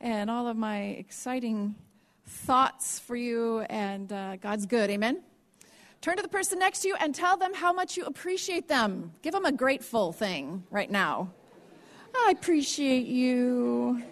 and 0.00 0.30
all 0.30 0.46
of 0.46 0.56
my 0.56 0.80
exciting 0.82 1.74
thoughts 2.26 2.98
for 2.98 3.16
you. 3.16 3.60
And 3.60 4.12
uh, 4.12 4.36
God's 4.36 4.66
good. 4.66 4.90
Amen. 4.90 5.22
Turn 6.00 6.16
to 6.16 6.22
the 6.22 6.28
person 6.28 6.58
next 6.58 6.80
to 6.80 6.88
you 6.88 6.96
and 7.00 7.14
tell 7.14 7.36
them 7.36 7.52
how 7.54 7.72
much 7.72 7.96
you 7.96 8.04
appreciate 8.04 8.68
them. 8.68 9.12
Give 9.22 9.32
them 9.32 9.44
a 9.44 9.52
grateful 9.52 10.12
thing 10.12 10.62
right 10.70 10.90
now. 10.90 11.32
I 12.14 12.30
appreciate 12.30 13.06
you. 13.06 14.02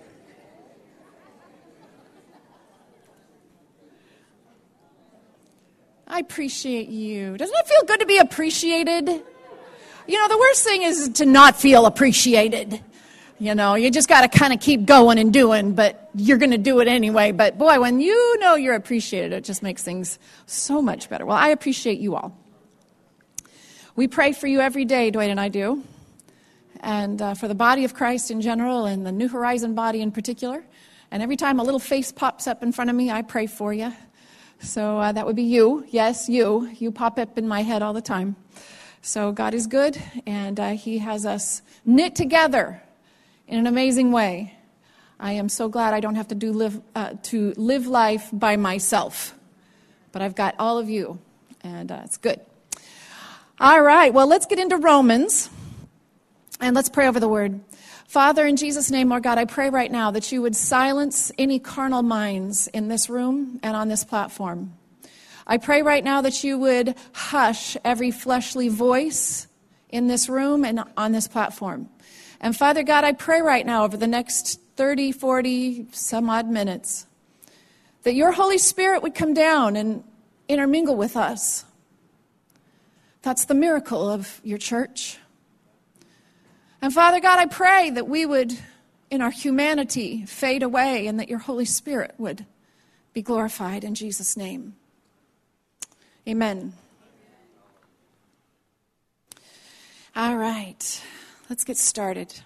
I 6.09 6.21
appreciate 6.21 6.89
you. 6.89 7.37
Doesn't 7.37 7.57
it 7.57 7.67
feel 7.67 7.83
good 7.87 8.01
to 8.01 8.07
be 8.07 8.19
appreciated? 8.19 9.09
You 10.09 10.21
know, 10.21 10.29
the 10.29 10.39
worst 10.39 10.63
thing 10.63 10.83
is 10.83 11.09
to 11.15 11.27
not 11.27 11.57
feel 11.57 11.85
appreciated. 11.85 12.81
You 13.39 13.55
know, 13.55 13.75
you 13.75 13.91
just 13.91 14.09
got 14.09 14.23
to 14.23 14.39
kind 14.39 14.55
of 14.55 14.61
keep 14.61 14.87
going 14.87 15.19
and 15.19 15.31
doing, 15.31 15.75
but 15.75 16.09
you're 16.15 16.39
going 16.39 16.53
to 16.53 16.59
do 16.59 16.81
it 16.81 16.89
anyway. 16.89 17.33
But 17.33 17.59
boy, 17.59 17.79
when 17.81 18.01
you 18.01 18.39
know 18.39 18.55
you're 18.55 18.75
appreciated, 18.75 19.35
it 19.35 19.45
just 19.45 19.63
makes 19.63 19.83
things 19.83 20.19
so 20.47 20.81
much 20.81 21.11
better. 21.11 21.27
Well, 21.27 21.37
I 21.37 21.49
appreciate 21.49 21.99
you 21.99 22.17
all. 22.17 22.35
We 23.95 24.09
pray 24.09 24.33
for 24.33 24.47
you 24.47 24.61
every 24.61 24.87
day, 24.87 25.13
Dwayne 25.13 25.29
and 25.29 25.39
I 25.39 25.51
do, 25.51 25.85
and 26.81 27.21
uh, 27.21 27.35
for 27.35 27.47
the 27.47 27.55
body 27.55 27.85
of 27.85 27.93
Christ 27.93 28.31
in 28.31 28.41
general 28.41 28.87
and 28.87 29.05
the 29.05 29.13
New 29.13 29.29
Horizon 29.29 29.75
body 29.75 30.01
in 30.01 30.13
particular. 30.13 30.65
And 31.11 31.23
every 31.23 31.37
time 31.37 31.61
a 31.61 31.63
little 31.63 31.81
face 31.81 32.13
pops 32.13 32.47
up 32.47 32.63
in 32.63 32.73
front 32.73 32.89
of 32.89 32.97
me, 32.97 33.11
I 33.11 33.21
pray 33.21 33.47
for 33.47 33.73
you. 33.75 33.93
So 34.61 34.99
uh, 34.99 35.13
that 35.13 35.27
would 35.27 35.37
be 35.37 35.43
you. 35.43 35.85
Yes, 35.91 36.27
you. 36.27 36.71
You 36.79 36.91
pop 36.91 37.19
up 37.19 37.37
in 37.37 37.47
my 37.47 37.63
head 37.63 37.83
all 37.83 37.93
the 37.93 38.01
time. 38.01 38.37
So 39.03 39.31
God 39.31 39.53
is 39.53 39.67
good, 39.67 40.03
and 40.27 40.59
uh, 40.59 40.71
He 40.71 40.99
has 40.99 41.27
us 41.27 41.61
knit 41.85 42.15
together 42.15 42.83
in 43.49 43.59
an 43.59 43.67
amazing 43.67 44.13
way. 44.13 44.55
I 45.19 45.33
am 45.33 45.49
so 45.49 45.69
glad 45.69 45.95
I 45.95 46.01
don't 46.01 46.17
have 46.17 46.29
to, 46.29 46.35
do 46.35 46.53
live, 46.53 46.81
uh, 46.95 47.15
to 47.25 47.55
live 47.57 47.87
life 47.87 48.29
by 48.33 48.57
myself, 48.57 49.35
but 50.13 50.21
I've 50.21 50.35
got 50.35 50.55
all 50.59 50.79
of 50.79 50.91
you, 50.91 51.19
and 51.63 51.91
uh, 51.91 52.03
it's 52.05 52.19
good. 52.19 52.41
All 53.59 53.81
right, 53.81 54.13
well, 54.13 54.27
let's 54.27 54.47
get 54.47 54.59
into 54.59 54.77
Romans, 54.77 55.49
and 56.61 56.77
let's 56.77 56.91
pray 56.91 57.09
over 57.09 57.19
the 57.19 57.29
word. 57.29 57.61
Father, 58.07 58.47
in 58.47 58.57
Jesus' 58.57 58.91
name, 58.91 59.09
Lord 59.09 59.23
God, 59.23 59.39
I 59.39 59.47
pray 59.47 59.71
right 59.71 59.91
now 59.91 60.11
that 60.11 60.31
you 60.31 60.43
would 60.43 60.55
silence 60.55 61.33
any 61.39 61.59
carnal 61.59 62.03
minds 62.03 62.69
in 62.69 62.89
this 62.89 63.09
room 63.09 63.59
and 63.63 63.75
on 63.75 63.89
this 63.89 64.05
platform. 64.05 64.75
I 65.47 65.57
pray 65.59 65.83
right 65.83 66.05
now 66.05 66.21
that 66.23 66.45
you 66.45 66.59
would 66.59 66.95
hush 67.13 67.77
every 67.85 68.11
fleshly 68.11 68.69
voice 68.69 69.47
in 69.89 70.09
this 70.09 70.29
room 70.29 70.65
and 70.65 70.85
on 70.97 71.13
this 71.13 71.29
platform. 71.29 71.89
And 72.41 72.57
Father 72.57 72.83
God, 72.83 73.05
I 73.05 73.13
pray 73.13 73.41
right 73.41 73.65
now 73.65 73.85
over 73.85 73.97
the 73.97 74.07
next 74.07 74.61
30, 74.77 75.13
40, 75.13 75.87
some 75.93 76.29
odd 76.29 76.49
minutes 76.49 77.07
that 78.03 78.15
your 78.15 78.33
Holy 78.33 78.59
Spirit 78.59 79.03
would 79.03 79.15
come 79.15 79.35
down 79.35 79.75
and 79.75 80.05
intermingle 80.49 80.95
with 80.95 81.17
us. 81.17 81.65
That's 83.23 83.47
the 83.47 83.55
miracle 83.55 84.09
of 84.09 84.41
your 84.45 84.59
church. 84.59 85.19
And 86.81 86.93
Father 86.95 87.19
God, 87.19 87.39
I 87.39 87.47
pray 87.47 87.91
that 87.91 88.07
we 88.07 88.25
would, 88.25 88.57
in 89.11 89.23
our 89.23 89.31
humanity, 89.31 90.25
fade 90.27 90.63
away 90.63 91.09
and 91.09 91.19
that 91.19 91.29
your 91.29 91.41
Holy 91.41 91.65
Spirit 91.65 92.15
would 92.19 92.47
be 93.13 93.23
glorified 93.23 93.83
in 93.83 93.95
Jesus' 93.95 94.37
name. 94.37 94.77
Amen. 96.29 96.75
All 100.15 100.37
right, 100.37 101.03
let's 101.49 101.65
get 101.65 101.77
started. 101.77 102.41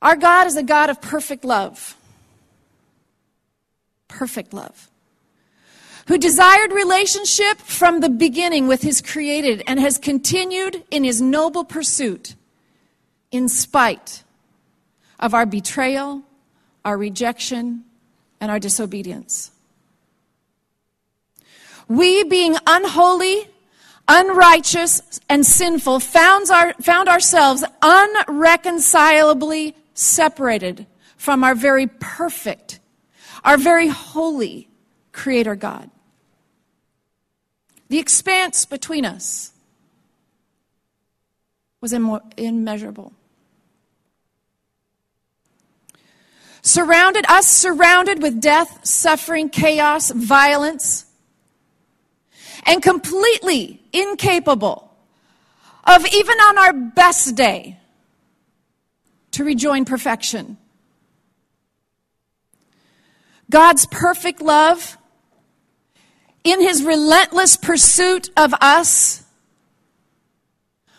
Our 0.00 0.16
God 0.16 0.46
is 0.46 0.56
a 0.56 0.62
God 0.62 0.90
of 0.90 1.00
perfect 1.00 1.44
love. 1.44 1.96
Perfect 4.08 4.52
love 4.52 4.88
who 6.08 6.16
desired 6.16 6.72
relationship 6.72 7.58
from 7.58 8.00
the 8.00 8.08
beginning 8.08 8.66
with 8.66 8.80
his 8.80 9.02
created 9.02 9.62
and 9.66 9.78
has 9.78 9.98
continued 9.98 10.82
in 10.90 11.04
his 11.04 11.20
noble 11.20 11.64
pursuit 11.64 12.34
in 13.30 13.46
spite 13.46 14.24
of 15.20 15.34
our 15.34 15.44
betrayal, 15.44 16.22
our 16.82 16.96
rejection, 16.96 17.84
and 18.40 18.50
our 18.50 18.58
disobedience. 18.58 19.50
We, 21.88 22.24
being 22.24 22.56
unholy, 22.66 23.46
unrighteous, 24.08 25.20
and 25.28 25.44
sinful, 25.44 26.00
found, 26.00 26.50
our, 26.50 26.72
found 26.74 27.08
ourselves 27.08 27.62
unreconcilably 27.82 29.76
separated 29.94 30.86
from 31.16 31.44
our 31.44 31.54
very 31.54 31.86
perfect, 31.86 32.80
our 33.44 33.58
very 33.58 33.88
holy 33.88 34.68
Creator 35.12 35.56
God 35.56 35.90
the 37.88 37.98
expanse 37.98 38.66
between 38.66 39.04
us 39.04 39.52
was 41.80 41.92
immeasurable. 41.92 43.12
Surrounded, 46.60 47.24
us 47.28 47.46
surrounded 47.46 48.20
with 48.20 48.40
death, 48.40 48.84
suffering, 48.84 49.48
chaos, 49.48 50.10
violence, 50.10 51.06
and 52.68 52.82
completely 52.82 53.82
incapable 53.92 54.94
of, 55.84 56.06
even 56.12 56.38
on 56.38 56.58
our 56.58 56.72
best 56.74 57.34
day, 57.34 57.78
to 59.30 59.42
rejoin 59.42 59.86
perfection. 59.86 60.58
God's 63.50 63.86
perfect 63.86 64.42
love 64.42 64.98
in 66.44 66.60
his 66.60 66.84
relentless 66.84 67.56
pursuit 67.56 68.28
of 68.36 68.52
us, 68.60 69.24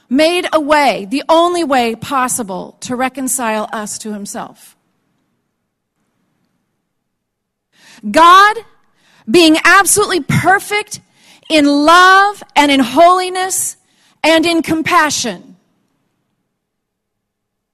made 0.09 0.47
a 0.51 0.59
way, 0.59 1.05
the 1.05 1.23
only 1.29 1.63
way 1.63 1.95
possible 1.95 2.77
to 2.81 2.95
reconcile 2.95 3.69
us 3.71 3.99
to 3.99 4.11
himself. 4.11 4.75
God, 8.09 8.57
being 9.29 9.57
absolutely 9.63 10.21
perfect 10.21 10.99
in 11.49 11.65
love 11.65 12.43
and 12.55 12.71
in 12.71 12.79
holiness 12.79 13.75
and 14.23 14.45
in 14.45 14.61
compassion, 14.61 15.57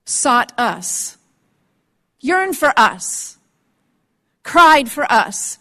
sought 0.06 0.52
us, 0.56 1.18
yearned 2.20 2.56
for 2.56 2.72
us, 2.76 3.36
cried 4.42 4.90
for 4.90 5.10
us, 5.12 5.58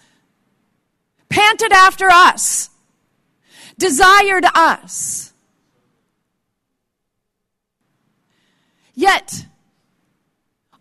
panted 1.29 1.73
after 1.73 2.07
us, 2.09 2.69
desired 3.77 4.45
us. 4.55 5.33
Yet, 8.93 9.45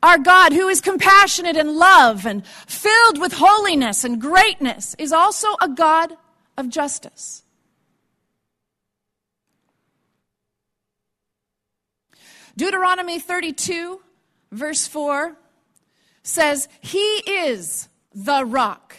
our 0.02 0.18
God, 0.18 0.52
who 0.52 0.68
is 0.68 0.80
compassionate 0.80 1.56
and 1.56 1.72
love 1.76 2.26
and 2.26 2.46
filled 2.46 3.18
with 3.18 3.32
holiness 3.32 4.04
and 4.04 4.20
greatness, 4.20 4.94
is 4.98 5.12
also 5.12 5.48
a 5.60 5.68
God 5.68 6.16
of 6.56 6.68
justice. 6.68 7.42
Deuteronomy 12.56 13.18
32, 13.18 14.00
verse 14.52 14.86
4 14.86 15.36
says, 16.22 16.68
He 16.80 16.98
is 16.98 17.88
the 18.14 18.44
rock 18.44 18.96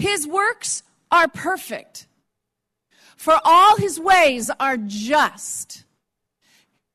his 0.00 0.26
works 0.26 0.82
are 1.10 1.28
perfect, 1.28 2.06
for 3.16 3.38
all 3.44 3.76
his 3.76 4.00
ways 4.00 4.50
are 4.58 4.78
just. 4.78 5.84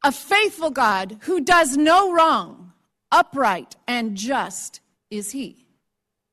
A 0.03 0.11
faithful 0.11 0.71
God 0.71 1.17
who 1.21 1.39
does 1.39 1.77
no 1.77 2.11
wrong, 2.11 2.73
upright 3.11 3.75
and 3.87 4.17
just 4.17 4.79
is 5.11 5.31
he. 5.31 5.67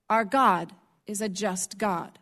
Our 0.08 0.24
God 0.24 0.72
is 1.06 1.20
a 1.20 1.28
just 1.28 1.76
God. 1.76 2.18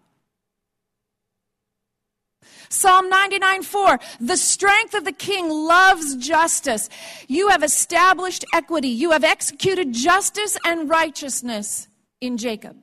Psalm 2.72 3.08
99 3.08 3.62
4, 3.64 4.00
the 4.20 4.36
strength 4.36 4.94
of 4.94 5.04
the 5.04 5.12
king 5.12 5.50
loves 5.50 6.14
justice. 6.14 6.88
You 7.26 7.48
have 7.48 7.64
established 7.64 8.44
equity. 8.54 8.88
You 8.88 9.10
have 9.10 9.24
executed 9.24 9.92
justice 9.92 10.56
and 10.64 10.88
righteousness 10.88 11.88
in 12.20 12.36
Jacob. 12.36 12.76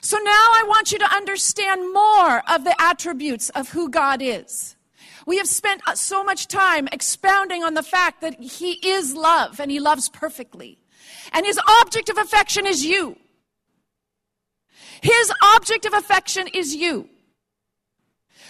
So 0.00 0.18
now 0.18 0.30
I 0.30 0.64
want 0.66 0.90
you 0.90 0.98
to 0.98 1.14
understand 1.14 1.92
more 1.92 2.42
of 2.48 2.64
the 2.64 2.74
attributes 2.80 3.50
of 3.50 3.68
who 3.70 3.90
God 3.90 4.20
is. 4.22 4.76
We 5.24 5.38
have 5.38 5.48
spent 5.48 5.82
uh, 5.86 5.94
so 5.94 6.24
much 6.24 6.48
time 6.48 6.88
expounding 6.90 7.62
on 7.62 7.74
the 7.74 7.82
fact 7.82 8.22
that 8.22 8.40
He 8.40 8.72
is 8.84 9.14
love 9.14 9.60
and 9.60 9.70
He 9.70 9.78
loves 9.78 10.08
perfectly. 10.08 10.78
And 11.32 11.46
His 11.46 11.60
object 11.80 12.08
of 12.08 12.18
affection 12.18 12.66
is 12.66 12.84
you. 12.84 13.16
His 15.00 15.32
object 15.54 15.86
of 15.86 15.92
affection 15.92 16.48
is 16.48 16.74
you. 16.74 17.08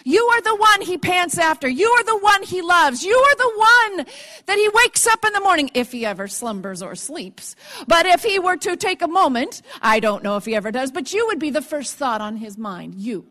You 0.08 0.22
are 0.22 0.40
the 0.40 0.54
one 0.54 0.82
he 0.82 0.98
pants 0.98 1.36
after. 1.36 1.66
You 1.66 1.88
are 1.88 2.04
the 2.04 2.16
one 2.18 2.44
he 2.44 2.62
loves. 2.62 3.02
You 3.02 3.16
are 3.16 3.34
the 3.34 3.52
one 3.56 4.06
that 4.46 4.56
he 4.56 4.70
wakes 4.72 5.04
up 5.04 5.24
in 5.24 5.32
the 5.32 5.40
morning, 5.40 5.68
if 5.74 5.90
he 5.90 6.06
ever 6.06 6.28
slumbers 6.28 6.80
or 6.80 6.94
sleeps. 6.94 7.56
But 7.88 8.06
if 8.06 8.22
he 8.22 8.38
were 8.38 8.56
to 8.58 8.76
take 8.76 9.02
a 9.02 9.08
moment, 9.08 9.62
I 9.82 9.98
don't 9.98 10.22
know 10.22 10.36
if 10.36 10.44
he 10.44 10.54
ever 10.54 10.70
does, 10.70 10.92
but 10.92 11.12
you 11.12 11.26
would 11.26 11.40
be 11.40 11.50
the 11.50 11.60
first 11.60 11.96
thought 11.96 12.20
on 12.20 12.36
his 12.36 12.56
mind. 12.56 12.94
You. 12.94 13.26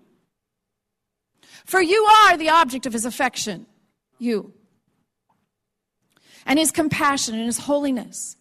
For 1.64 1.82
you 1.82 2.04
are 2.04 2.36
the 2.36 2.50
object 2.50 2.86
of 2.86 2.92
his 2.92 3.06
affection. 3.06 3.68
You. 4.20 4.52
And 6.46 6.60
his 6.60 6.74
compassion 6.74 7.36
and 7.36 7.46
his 7.46 7.60
holiness. 7.60 8.36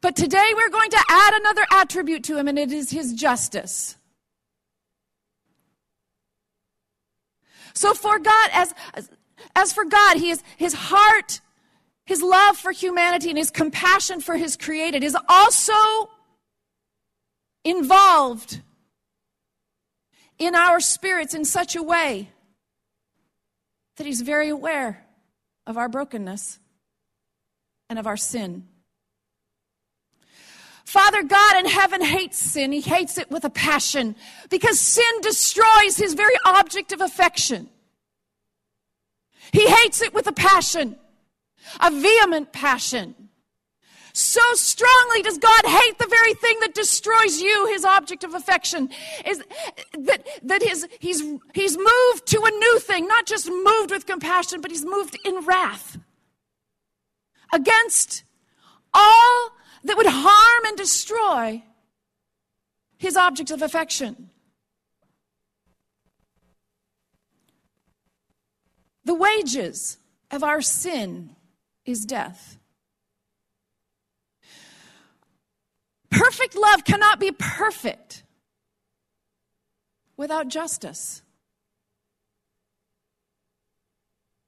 But 0.00 0.16
today 0.16 0.50
we're 0.56 0.68
going 0.68 0.90
to 0.90 1.04
add 1.08 1.34
another 1.34 1.66
attribute 1.70 2.24
to 2.24 2.36
him, 2.36 2.48
and 2.48 2.58
it 2.58 2.72
is 2.72 2.90
his 2.90 3.12
justice. 3.12 3.94
So 7.78 7.94
for 7.94 8.18
God, 8.18 8.50
as, 8.52 8.74
as 9.54 9.72
for 9.72 9.84
God, 9.84 10.16
he 10.16 10.30
is, 10.30 10.42
his 10.56 10.74
heart, 10.74 11.40
his 12.06 12.20
love 12.20 12.56
for 12.56 12.72
humanity, 12.72 13.28
and 13.28 13.38
his 13.38 13.52
compassion 13.52 14.20
for 14.20 14.36
his 14.36 14.56
created 14.56 15.04
is 15.04 15.16
also 15.28 16.10
involved 17.64 18.62
in 20.40 20.56
our 20.56 20.80
spirits 20.80 21.34
in 21.34 21.44
such 21.44 21.76
a 21.76 21.82
way 21.82 22.30
that 23.96 24.08
he's 24.08 24.22
very 24.22 24.48
aware 24.48 25.06
of 25.64 25.78
our 25.78 25.88
brokenness 25.88 26.58
and 27.88 27.96
of 27.96 28.08
our 28.08 28.16
sin. 28.16 28.66
Father 30.88 31.22
God 31.22 31.58
in 31.58 31.66
heaven 31.66 32.00
hates 32.00 32.38
sin. 32.38 32.72
He 32.72 32.80
hates 32.80 33.18
it 33.18 33.30
with 33.30 33.44
a 33.44 33.50
passion 33.50 34.16
because 34.48 34.80
sin 34.80 35.20
destroys 35.20 35.98
his 35.98 36.14
very 36.14 36.32
object 36.46 36.92
of 36.92 37.02
affection. 37.02 37.68
He 39.52 39.68
hates 39.68 40.00
it 40.00 40.14
with 40.14 40.26
a 40.28 40.32
passion, 40.32 40.96
a 41.78 41.90
vehement 41.90 42.54
passion. 42.54 43.14
So 44.14 44.40
strongly 44.54 45.20
does 45.20 45.36
God 45.36 45.66
hate 45.66 45.98
the 45.98 46.06
very 46.06 46.32
thing 46.32 46.58
that 46.60 46.72
destroys 46.72 47.38
you, 47.38 47.66
his 47.66 47.84
object 47.84 48.24
of 48.24 48.32
affection, 48.32 48.88
is 49.26 49.42
that, 49.92 50.26
that 50.42 50.62
his, 50.62 50.88
he's, 51.00 51.22
he's 51.52 51.76
moved 51.76 52.26
to 52.28 52.42
a 52.42 52.50
new 52.50 52.78
thing, 52.78 53.06
not 53.06 53.26
just 53.26 53.50
moved 53.50 53.90
with 53.90 54.06
compassion, 54.06 54.62
but 54.62 54.70
he's 54.70 54.86
moved 54.86 55.18
in 55.26 55.44
wrath 55.44 55.98
against 57.52 58.24
all 58.94 59.50
that 59.84 59.96
would 59.96 60.06
harm 60.08 60.64
and 60.66 60.76
destroy 60.76 61.62
his 62.96 63.16
object 63.16 63.50
of 63.50 63.62
affection. 63.62 64.30
The 69.04 69.14
wages 69.14 69.96
of 70.30 70.44
our 70.44 70.60
sin 70.60 71.36
is 71.86 72.04
death. 72.04 72.58
Perfect 76.10 76.56
love 76.56 76.84
cannot 76.84 77.20
be 77.20 77.30
perfect 77.30 78.22
without 80.16 80.48
justice. 80.48 81.22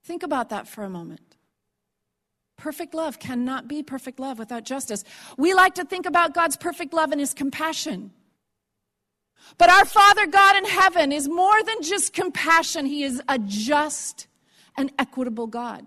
Think 0.05 0.23
about 0.23 0.51
that 0.51 0.67
for 0.67 0.83
a 0.83 0.91
moment. 0.91 1.30
Perfect 2.61 2.93
love 2.93 3.19
cannot 3.19 3.69
be 3.69 3.83
perfect 3.83 4.21
love 4.21 4.39
without 4.39 4.65
justice. 4.65 5.03
We 5.39 5.55
like 5.55 5.77
to 5.77 5.85
think 5.87 6.05
about 6.05 6.35
God's 6.35 6.59
perfect 6.59 6.93
love 6.93 7.11
and 7.11 7.19
his 7.19 7.33
compassion. 7.33 8.13
But 9.57 9.71
our 9.71 9.87
Father 9.87 10.27
God 10.27 10.57
in 10.57 10.67
heaven 10.67 11.11
is 11.11 11.27
more 11.27 11.63
than 11.63 11.83
just 11.83 12.13
compassion, 12.13 12.85
he 12.85 13.03
is 13.03 13.23
a 13.31 13.39
just 13.39 14.27
and 14.77 14.93
equitable 14.99 15.47
God. 15.47 15.87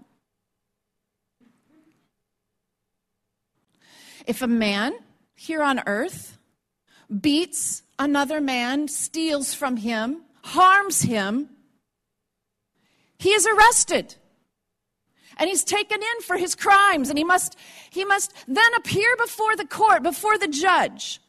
If 4.26 4.42
a 4.42 4.48
man 4.48 4.94
here 5.36 5.62
on 5.62 5.80
earth 5.86 6.40
beats 7.22 7.84
another 8.00 8.42
man, 8.42 8.88
steals 8.88 9.54
from 9.54 9.78
him, 9.78 10.24
harms 10.44 11.04
him, 11.04 11.50
he 13.20 13.30
is 13.30 13.46
arrested 13.46 14.16
and 15.38 15.50
he's 15.50 15.64
taken 15.64 16.02
in 16.02 16.22
for 16.22 16.38
his 16.38 16.56
crimes 16.56 17.10
and 17.10 17.18
he 17.18 17.24
must 17.24 17.58
he 17.90 18.06
must 18.06 18.34
then 18.48 18.74
appear 18.76 19.16
before 19.18 19.56
the 19.56 19.66
court 19.66 20.04
before 20.04 20.38
the 20.38 20.48
judge. 20.48 21.20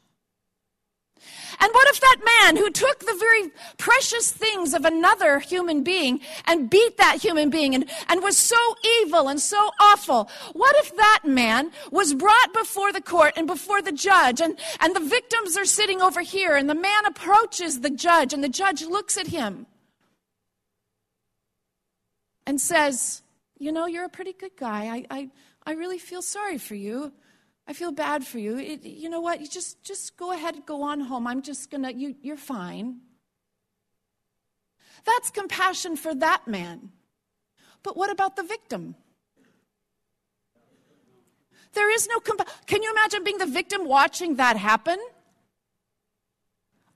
And 1.61 1.73
what 1.73 1.89
if 1.89 2.01
that 2.01 2.17
man 2.43 2.57
who 2.57 2.71
took 2.71 3.01
the 3.01 3.17
very 3.19 3.51
precious 3.79 4.31
things 4.31 4.75
of 4.75 4.85
another 4.85 5.39
human 5.39 5.83
being 5.83 6.21
and 6.47 6.69
beat 6.69 6.97
that 6.97 7.23
human 7.23 7.51
being 7.51 7.75
and, 7.75 7.89
and 8.09 8.23
was 8.23 8.37
so 8.37 8.57
evil 9.01 9.29
and 9.29 9.41
so 9.41 9.71
awful, 9.81 10.29
what 10.53 10.75
if 10.77 10.97
that 10.97 11.21
man 11.25 11.71
was 11.91 12.15
brought 12.15 12.53
before 12.53 12.93
the 12.93 13.01
court 13.01 13.35
and 13.37 13.47
before 13.47 13.81
the 13.83 13.93
judge 13.93 14.41
and, 14.41 14.59
and 14.81 14.95
the 14.97 15.01
victims 15.01 15.57
are 15.57 15.65
sitting 15.65 16.03
over 16.03 16.23
here 16.23 16.57
and 16.57 16.69
the 16.69 16.75
man 16.75 17.07
approaches 17.07 17.81
the 17.81 17.91
judge 17.91 18.33
and 18.33 18.43
the 18.43 18.49
judge 18.49 18.83
looks 18.85 19.17
at 19.17 19.29
him 19.29 19.67
and 22.47 22.61
says, 22.61 23.23
you 23.59 23.73
know, 23.73 23.87
you're 23.87 24.05
a 24.05 24.09
pretty 24.09 24.33
good 24.33 24.57
guy. 24.57 24.87
I, 24.87 25.05
I, 25.11 25.31
I 25.67 25.73
really 25.73 25.99
feel 25.99 26.23
sorry 26.23 26.59
for 26.59 26.75
you. 26.75 27.13
I 27.67 27.73
feel 27.73 27.93
bad 27.93 28.27
for 28.27 28.39
you. 28.39 28.59
It, 28.59 28.85
you 28.85 29.09
know 29.09 29.21
what? 29.21 29.41
You 29.41 29.47
just, 29.47 29.83
just 29.83 30.17
go 30.17 30.33
ahead 30.33 30.55
and 30.55 30.67
go 30.67 30.83
on 30.83 31.01
home. 31.01 31.27
I'm 31.27 31.43
just 31.43 31.71
gonna, 31.71 31.93
you, 31.93 32.15
you're 32.21 32.37
fine. 32.37 33.01
That's 35.05 35.31
compassion 35.31 35.97
for 35.97 36.15
that 36.15 36.47
man. 36.47 36.91
But 37.83 37.97
what 37.97 38.11
about 38.11 38.37
the 38.37 38.43
victim? 38.43 38.97
There 41.75 41.93
is 41.95 42.09
no. 42.09 42.21
Can 42.67 42.83
you 42.83 42.91
imagine 42.93 43.25
being 43.25 43.39
the 43.39 43.47
victim 43.47 43.85
watching 43.87 44.37
that 44.37 44.57
happen? 44.57 44.99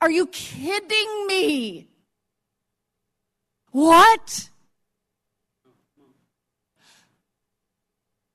Are 0.01 0.11
you 0.11 0.29
kidding 0.29 1.27
me? 1.27 1.89
What? 3.73 4.49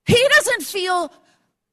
He 0.06 0.22
doesn't 0.36 0.64
feel 0.64 1.12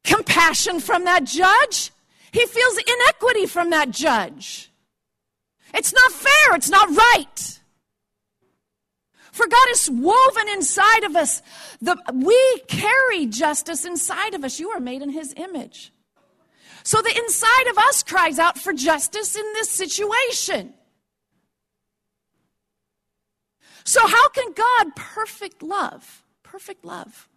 compassion 0.04 0.80
from 0.80 1.04
that 1.04 1.24
judge. 1.24 1.90
He 2.32 2.46
feels 2.46 2.78
inequity 2.78 3.46
from 3.46 3.70
that 3.70 3.90
judge. 3.90 4.70
It's 5.74 5.92
not 5.92 6.12
fair. 6.12 6.56
It's 6.56 6.70
not 6.70 6.88
right. 6.88 7.60
For 9.32 9.46
God 9.46 9.68
is 9.70 9.88
woven 9.90 10.48
inside 10.48 11.04
of 11.04 11.16
us. 11.16 11.42
The, 11.80 11.96
we 12.12 12.62
carry 12.68 13.26
justice 13.26 13.84
inside 13.84 14.34
of 14.34 14.44
us. 14.44 14.58
You 14.58 14.70
are 14.70 14.80
made 14.80 15.02
in 15.02 15.10
His 15.10 15.32
image. 15.36 15.92
So 16.82 17.00
the 17.00 17.16
inside 17.16 17.66
of 17.70 17.78
us 17.78 18.02
cries 18.02 18.38
out 18.38 18.58
for 18.58 18.72
justice 18.72 19.36
in 19.36 19.44
this 19.54 19.70
situation. 19.70 20.74
So, 23.84 24.06
how 24.06 24.28
can 24.28 24.52
God, 24.52 24.94
perfect 24.94 25.62
love, 25.62 26.22
perfect 26.42 26.84
love, 26.84 27.29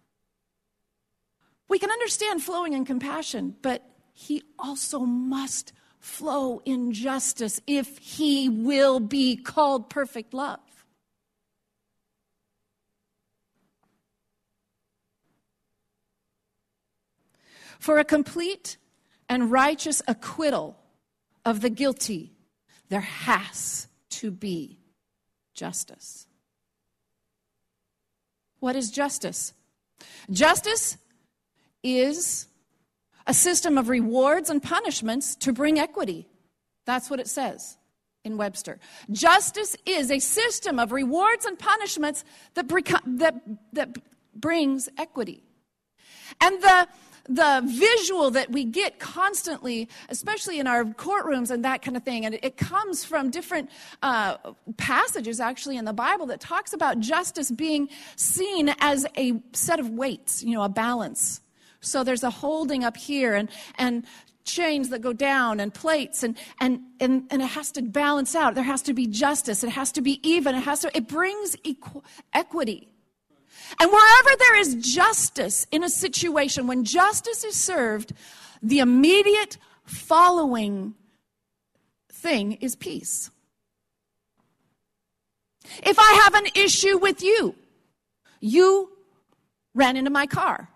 we 1.68 1.78
can 1.78 1.90
understand 1.90 2.42
flowing 2.42 2.72
in 2.72 2.84
compassion, 2.84 3.56
but 3.62 3.82
he 4.12 4.42
also 4.58 5.00
must 5.00 5.72
flow 5.98 6.60
in 6.64 6.92
justice 6.92 7.60
if 7.66 7.98
he 7.98 8.48
will 8.48 9.00
be 9.00 9.36
called 9.36 9.88
perfect 9.88 10.34
love. 10.34 10.60
For 17.78 17.98
a 17.98 18.04
complete 18.04 18.76
and 19.28 19.50
righteous 19.50 20.00
acquittal 20.06 20.78
of 21.44 21.60
the 21.60 21.70
guilty, 21.70 22.32
there 22.88 23.00
has 23.00 23.88
to 24.10 24.30
be 24.30 24.78
justice. 25.54 26.26
What 28.60 28.76
is 28.76 28.90
justice? 28.90 29.52
Justice 30.30 30.96
is 31.84 32.48
a 33.26 33.34
system 33.34 33.78
of 33.78 33.88
rewards 33.88 34.50
and 34.50 34.62
punishments 34.62 35.36
to 35.36 35.52
bring 35.52 35.78
equity. 35.78 36.26
That's 36.84 37.08
what 37.08 37.20
it 37.20 37.28
says 37.28 37.76
in 38.24 38.36
Webster. 38.36 38.78
Justice 39.10 39.76
is 39.86 40.10
a 40.10 40.18
system 40.18 40.78
of 40.78 40.92
rewards 40.92 41.44
and 41.44 41.58
punishments 41.58 42.24
that, 42.54 42.68
that, 42.68 43.40
that 43.72 43.98
brings 44.34 44.88
equity. 44.98 45.42
And 46.40 46.60
the, 46.62 46.88
the 47.28 47.62
visual 47.64 48.30
that 48.32 48.50
we 48.50 48.64
get 48.64 48.98
constantly, 48.98 49.88
especially 50.08 50.58
in 50.58 50.66
our 50.66 50.84
courtrooms 50.84 51.50
and 51.50 51.64
that 51.64 51.82
kind 51.82 51.96
of 51.96 52.02
thing, 52.02 52.24
and 52.24 52.38
it 52.42 52.56
comes 52.56 53.04
from 53.04 53.30
different 53.30 53.70
uh, 54.02 54.36
passages 54.76 55.40
actually 55.40 55.76
in 55.76 55.84
the 55.84 55.92
Bible 55.92 56.26
that 56.26 56.40
talks 56.40 56.72
about 56.72 56.98
justice 56.98 57.50
being 57.50 57.88
seen 58.16 58.74
as 58.80 59.06
a 59.16 59.40
set 59.52 59.80
of 59.80 59.90
weights, 59.90 60.42
you 60.42 60.54
know, 60.54 60.62
a 60.62 60.68
balance 60.68 61.40
so 61.84 62.04
there's 62.04 62.22
a 62.24 62.30
holding 62.30 62.84
up 62.84 62.96
here, 62.96 63.34
and, 63.34 63.48
and 63.76 64.04
chains 64.44 64.90
that 64.90 65.00
go 65.00 65.12
down 65.12 65.58
and 65.60 65.72
plates 65.72 66.22
and, 66.22 66.36
and, 66.60 66.80
and, 67.00 67.24
and 67.30 67.40
it 67.40 67.46
has 67.46 67.72
to 67.72 67.82
balance 67.82 68.34
out. 68.34 68.54
There 68.54 68.64
has 68.64 68.82
to 68.82 68.92
be 68.92 69.06
justice. 69.06 69.64
It 69.64 69.70
has 69.70 69.90
to 69.92 70.02
be 70.02 70.20
even. 70.28 70.54
It 70.54 70.64
has 70.64 70.80
to, 70.80 70.96
it 70.96 71.08
brings 71.08 71.56
equ- 71.56 72.02
equity. 72.32 72.88
And 73.80 73.90
wherever 73.90 74.30
there 74.38 74.56
is 74.56 74.74
justice 74.74 75.66
in 75.70 75.82
a 75.82 75.88
situation, 75.88 76.66
when 76.66 76.84
justice 76.84 77.44
is 77.44 77.56
served, 77.56 78.12
the 78.62 78.80
immediate 78.80 79.56
following 79.84 80.94
thing 82.10 82.52
is 82.52 82.76
peace. 82.76 83.30
If 85.82 85.98
I 85.98 86.20
have 86.24 86.34
an 86.34 86.50
issue 86.54 86.98
with 86.98 87.22
you, 87.22 87.54
you 88.40 88.90
ran 89.74 89.96
into 89.96 90.10
my 90.10 90.26
car, 90.26 90.68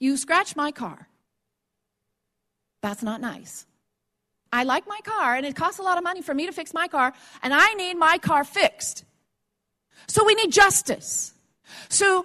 you 0.00 0.16
scratch 0.16 0.56
my 0.56 0.72
car. 0.72 1.06
That's 2.82 3.02
not 3.02 3.20
nice. 3.20 3.66
I 4.52 4.64
like 4.64 4.88
my 4.88 4.98
car, 5.04 5.36
and 5.36 5.46
it 5.46 5.54
costs 5.54 5.78
a 5.78 5.82
lot 5.82 5.96
of 5.96 6.02
money 6.02 6.22
for 6.22 6.34
me 6.34 6.46
to 6.46 6.52
fix 6.52 6.74
my 6.74 6.88
car, 6.88 7.12
and 7.42 7.54
I 7.54 7.74
need 7.74 7.94
my 7.94 8.18
car 8.18 8.42
fixed. 8.42 9.04
So 10.08 10.24
we 10.24 10.34
need 10.34 10.50
justice. 10.50 11.32
So 11.88 12.24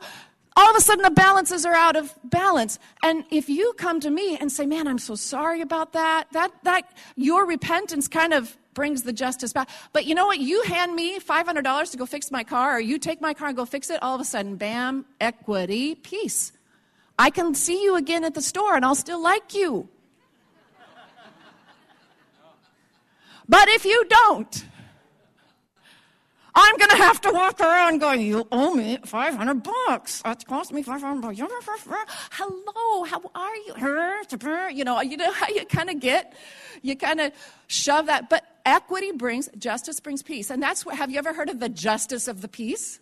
all 0.56 0.70
of 0.70 0.76
a 0.76 0.82
sudden 0.82 1.04
the 1.04 1.12
balances 1.12 1.66
are 1.66 1.76
out 1.76 1.96
of 1.96 2.18
balance. 2.24 2.80
And 3.04 3.26
if 3.30 3.50
you 3.50 3.74
come 3.74 4.00
to 4.00 4.10
me 4.10 4.38
and 4.38 4.52
say, 4.52 4.66
"Man, 4.66 4.88
I'm 4.88 4.98
so 4.98 5.16
sorry 5.16 5.62
about 5.62 5.94
that," 5.94 6.32
that 6.32 6.52
that 6.64 6.90
your 7.16 7.46
repentance 7.46 8.08
kind 8.08 8.34
of 8.34 8.58
brings 8.74 9.04
the 9.04 9.14
justice 9.14 9.54
back. 9.54 9.70
But 9.94 10.06
you 10.06 10.16
know 10.16 10.26
what? 10.26 10.40
You 10.40 10.64
hand 10.64 10.96
me 10.96 11.20
$500 11.20 11.92
to 11.92 11.98
go 11.98 12.06
fix 12.06 12.32
my 12.32 12.44
car, 12.44 12.78
or 12.78 12.80
you 12.80 12.98
take 12.98 13.22
my 13.22 13.34
car 13.34 13.50
and 13.50 13.58
go 13.58 13.66
fix 13.66 13.90
it, 13.90 14.02
all 14.02 14.16
of 14.16 14.22
a 14.22 14.26
sudden, 14.26 14.56
bam, 14.56 15.06
equity, 15.20 15.96
peace. 15.96 16.52
I 17.18 17.30
can 17.30 17.56
see 17.56 17.84
you 17.84 17.96
again 17.96 18.24
at 18.24 18.34
the 18.34 18.42
store 18.42 18.76
and 18.76 18.84
I'll 18.84 18.96
still 18.96 19.22
like 19.22 19.54
you. 19.54 19.90
But 23.48 23.70
if 23.70 23.86
you 23.86 24.06
don't, 24.06 24.66
I'm 26.58 26.78
going 26.78 26.90
to 26.90 26.96
have 26.96 27.20
to 27.22 27.32
walk 27.32 27.60
around 27.60 28.00
going, 28.00 28.22
you 28.22 28.48
owe 28.52 28.74
me 28.74 28.98
500 29.04 29.62
bucks. 29.62 30.22
It 30.26 30.48
cost 30.48 30.72
me 30.72 30.84
500 30.84 31.22
bucks. 31.22 31.40
Hello, 32.32 33.04
how 33.04 33.22
are 33.36 33.56
you? 33.56 33.74
You 34.74 34.86
know, 34.86 35.02
you 35.02 35.18
know 35.18 35.32
how 35.32 35.48
you 35.50 35.66
kind 35.66 35.90
of 35.90 36.00
get, 36.00 36.34
you 36.82 36.96
kind 36.96 37.20
of 37.20 37.34
shove 37.68 38.06
that. 38.06 38.30
But 38.30 38.46
equity 38.66 39.12
brings, 39.12 39.50
justice 39.58 40.00
brings 40.00 40.24
peace. 40.24 40.50
And 40.50 40.64
that's 40.64 40.86
what, 40.86 40.96
have 40.96 41.12
you 41.12 41.18
ever 41.18 41.34
heard 41.34 41.50
of 41.50 41.60
the 41.60 41.70
justice 41.70 42.28
of 42.28 42.42
the 42.42 42.48
peace? 42.48 43.00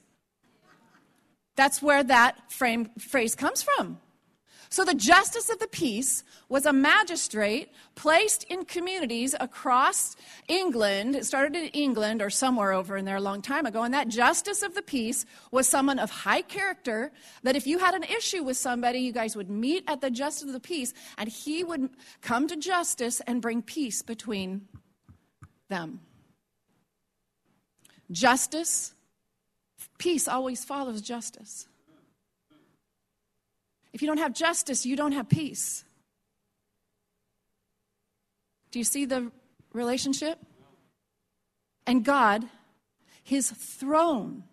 That's 1.56 1.82
where 1.82 2.04
that 2.04 2.52
frame, 2.52 2.90
phrase 2.98 3.36
comes 3.36 3.62
from. 3.62 4.00
So 4.74 4.84
the 4.84 4.96
justice 4.96 5.52
of 5.52 5.60
the 5.60 5.68
peace 5.68 6.24
was 6.50 6.66
a 6.66 6.74
magistrate 6.74 7.72
placed 7.94 8.44
in 8.46 8.66
communities 8.66 9.36
across 9.40 10.16
England. 10.48 11.16
It 11.16 11.28
started 11.28 11.56
in 11.56 11.68
England 11.68 12.24
or 12.24 12.32
somewhere 12.32 12.74
over 12.74 12.98
in 12.98 13.06
there 13.06 13.18
a 13.18 13.22
long 13.22 13.44
time 13.44 13.68
ago. 13.68 13.84
And 13.84 13.94
that 13.94 14.08
justice 14.08 14.64
of 14.64 14.74
the 14.74 14.82
peace 14.82 15.28
was 15.52 15.70
someone 15.70 16.00
of 16.00 16.10
high 16.10 16.42
character 16.42 17.12
that 17.44 17.56
if 17.56 17.68
you 17.68 17.78
had 17.78 17.94
an 17.94 18.02
issue 18.02 18.42
with 18.42 18.58
somebody, 18.58 18.98
you 18.98 19.12
guys 19.12 19.36
would 19.36 19.48
meet 19.48 19.84
at 19.88 20.02
the 20.02 20.10
justice 20.10 20.48
of 20.48 20.54
the 20.54 20.60
peace 20.60 20.92
and 21.20 21.30
he 21.30 21.64
would 21.64 21.92
come 22.22 22.48
to 22.48 22.56
justice 22.56 23.22
and 23.28 23.44
bring 23.44 23.62
peace 23.62 24.02
between 24.02 24.68
them. 25.70 26.00
Justice, 28.10 28.96
peace 30.00 30.28
always 30.28 30.66
follows 30.66 31.00
justice. 31.00 31.68
If 33.94 34.02
you 34.02 34.08
don't 34.08 34.18
have 34.18 34.34
justice, 34.34 34.86
you 34.86 34.96
don't 34.96 35.12
have 35.12 35.30
peace. 35.30 35.86
Do 38.72 38.80
you 38.80 38.86
see 38.86 39.06
the 39.06 39.32
relationship? 39.72 40.40
And 41.86 42.04
God, 42.04 42.46
his 43.24 43.52
throne 43.52 44.44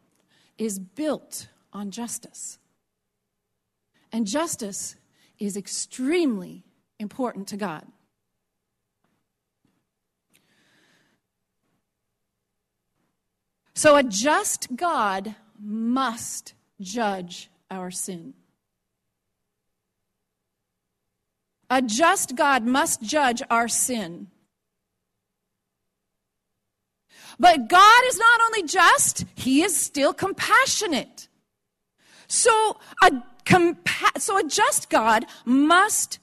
is 0.59 0.79
built 0.79 1.49
on 1.73 1.91
justice. 1.91 2.59
And 4.13 4.27
justice 4.27 4.97
is 5.39 5.57
extremely 5.57 6.65
important 6.99 7.49
to 7.49 7.57
God. 7.57 7.87
So 13.75 13.97
a 13.97 14.03
just 14.03 14.77
God 14.77 15.35
must 15.59 16.53
judge 16.81 17.49
our 17.71 17.91
sin. 17.91 18.35
A 21.71 21.81
just 21.81 22.35
God 22.35 22.65
must 22.65 23.01
judge 23.01 23.43
our 23.49 23.69
sin. 23.69 24.27
But 27.39 27.69
God 27.69 28.03
is 28.09 28.19
not 28.19 28.41
only 28.47 28.65
just, 28.65 29.25
He 29.35 29.63
is 29.63 29.77
still 29.77 30.13
compassionate. 30.13 31.29
So 32.27 32.77
a, 33.03 33.11
compa- 33.47 34.21
so 34.21 34.37
a 34.37 34.45
just 34.45 34.91
God 34.91 35.25
must 35.45 36.19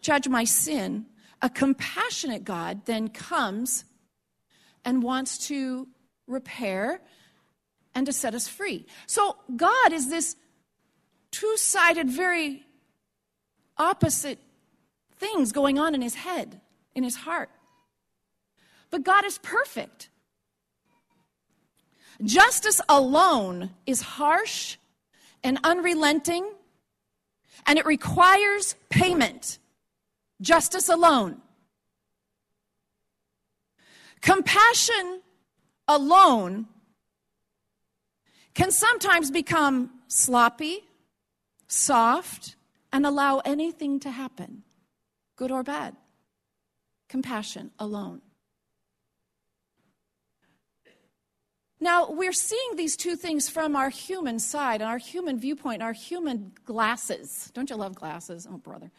judge 0.00 0.28
my 0.28 0.44
sin. 0.44 1.06
A 1.42 1.50
compassionate 1.50 2.44
God 2.44 2.86
then 2.86 3.08
comes 3.08 3.84
and 4.84 5.02
wants 5.02 5.48
to 5.48 5.88
repair 6.26 7.00
and 7.94 8.06
to 8.06 8.12
set 8.12 8.34
us 8.34 8.48
free. 8.48 8.86
So 9.06 9.36
God 9.56 9.92
is 9.92 10.08
this 10.08 10.36
two 11.30 11.56
sided, 11.56 12.08
very 12.08 12.64
opposite 13.82 14.38
things 15.16 15.52
going 15.52 15.78
on 15.78 15.94
in 15.94 16.00
his 16.00 16.14
head, 16.14 16.60
in 16.94 17.02
his 17.02 17.16
heart. 17.16 17.50
But 18.90 19.02
God 19.02 19.24
is 19.24 19.38
perfect. 19.38 20.08
Justice 22.22 22.80
alone 22.88 23.70
is 23.86 24.00
harsh 24.02 24.76
and 25.42 25.58
unrelenting, 25.64 26.44
and 27.66 27.78
it 27.78 27.86
requires 27.86 28.76
payment. 28.90 29.58
Justice 30.40 30.88
alone. 30.88 31.40
Compassion 34.20 35.20
alone 35.88 36.66
can 38.54 38.70
sometimes 38.70 39.30
become 39.30 39.90
sloppy, 40.06 40.84
soft, 41.66 42.54
and 42.92 43.06
allow 43.06 43.38
anything 43.38 43.98
to 44.00 44.10
happen, 44.10 44.62
good 45.36 45.50
or 45.50 45.62
bad. 45.62 45.96
Compassion 47.08 47.70
alone. 47.78 48.20
Now, 51.80 52.10
we're 52.10 52.32
seeing 52.32 52.76
these 52.76 52.96
two 52.96 53.16
things 53.16 53.48
from 53.48 53.74
our 53.74 53.88
human 53.88 54.38
side, 54.38 54.80
and 54.80 54.88
our 54.88 54.98
human 54.98 55.40
viewpoint, 55.40 55.82
our 55.82 55.92
human 55.92 56.52
glasses. 56.64 57.50
Don't 57.54 57.70
you 57.70 57.76
love 57.76 57.96
glasses? 57.96 58.46
Oh, 58.48 58.56
brother. 58.56 58.90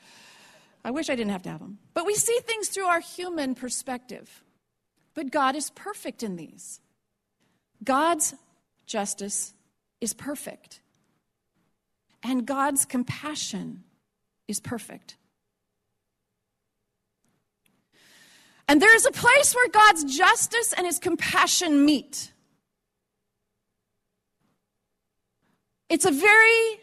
I 0.84 0.92
wish 0.92 1.10
I 1.10 1.16
didn't 1.16 1.32
have 1.32 1.44
to 1.44 1.50
have 1.50 1.62
them. 1.62 1.78
But 1.94 2.06
we 2.06 2.14
see 2.14 2.38
things 2.42 2.68
through 2.68 2.88
our 2.88 3.00
human 3.00 3.56
perspective. 3.56 4.44
But 5.14 5.32
God 5.32 5.56
is 5.56 5.70
perfect 5.70 6.24
in 6.24 6.36
these. 6.36 6.82
God's 7.84 8.36
justice 8.86 9.54
is 10.02 10.14
perfect 10.14 10.82
and 12.24 12.46
God's 12.46 12.86
compassion 12.86 13.84
is 14.48 14.60
perfect. 14.60 15.18
And 18.68 18.82
there 18.82 18.96
is 18.96 19.06
a 19.06 19.12
place 19.12 19.54
where 19.54 19.68
God's 19.70 20.18
justice 20.18 20.74
and 20.74 20.86
his 20.88 21.00
compassion 21.00 21.86
meet. 21.86 22.32
It's 25.90 26.06
a 26.06 26.12
very 26.12 26.80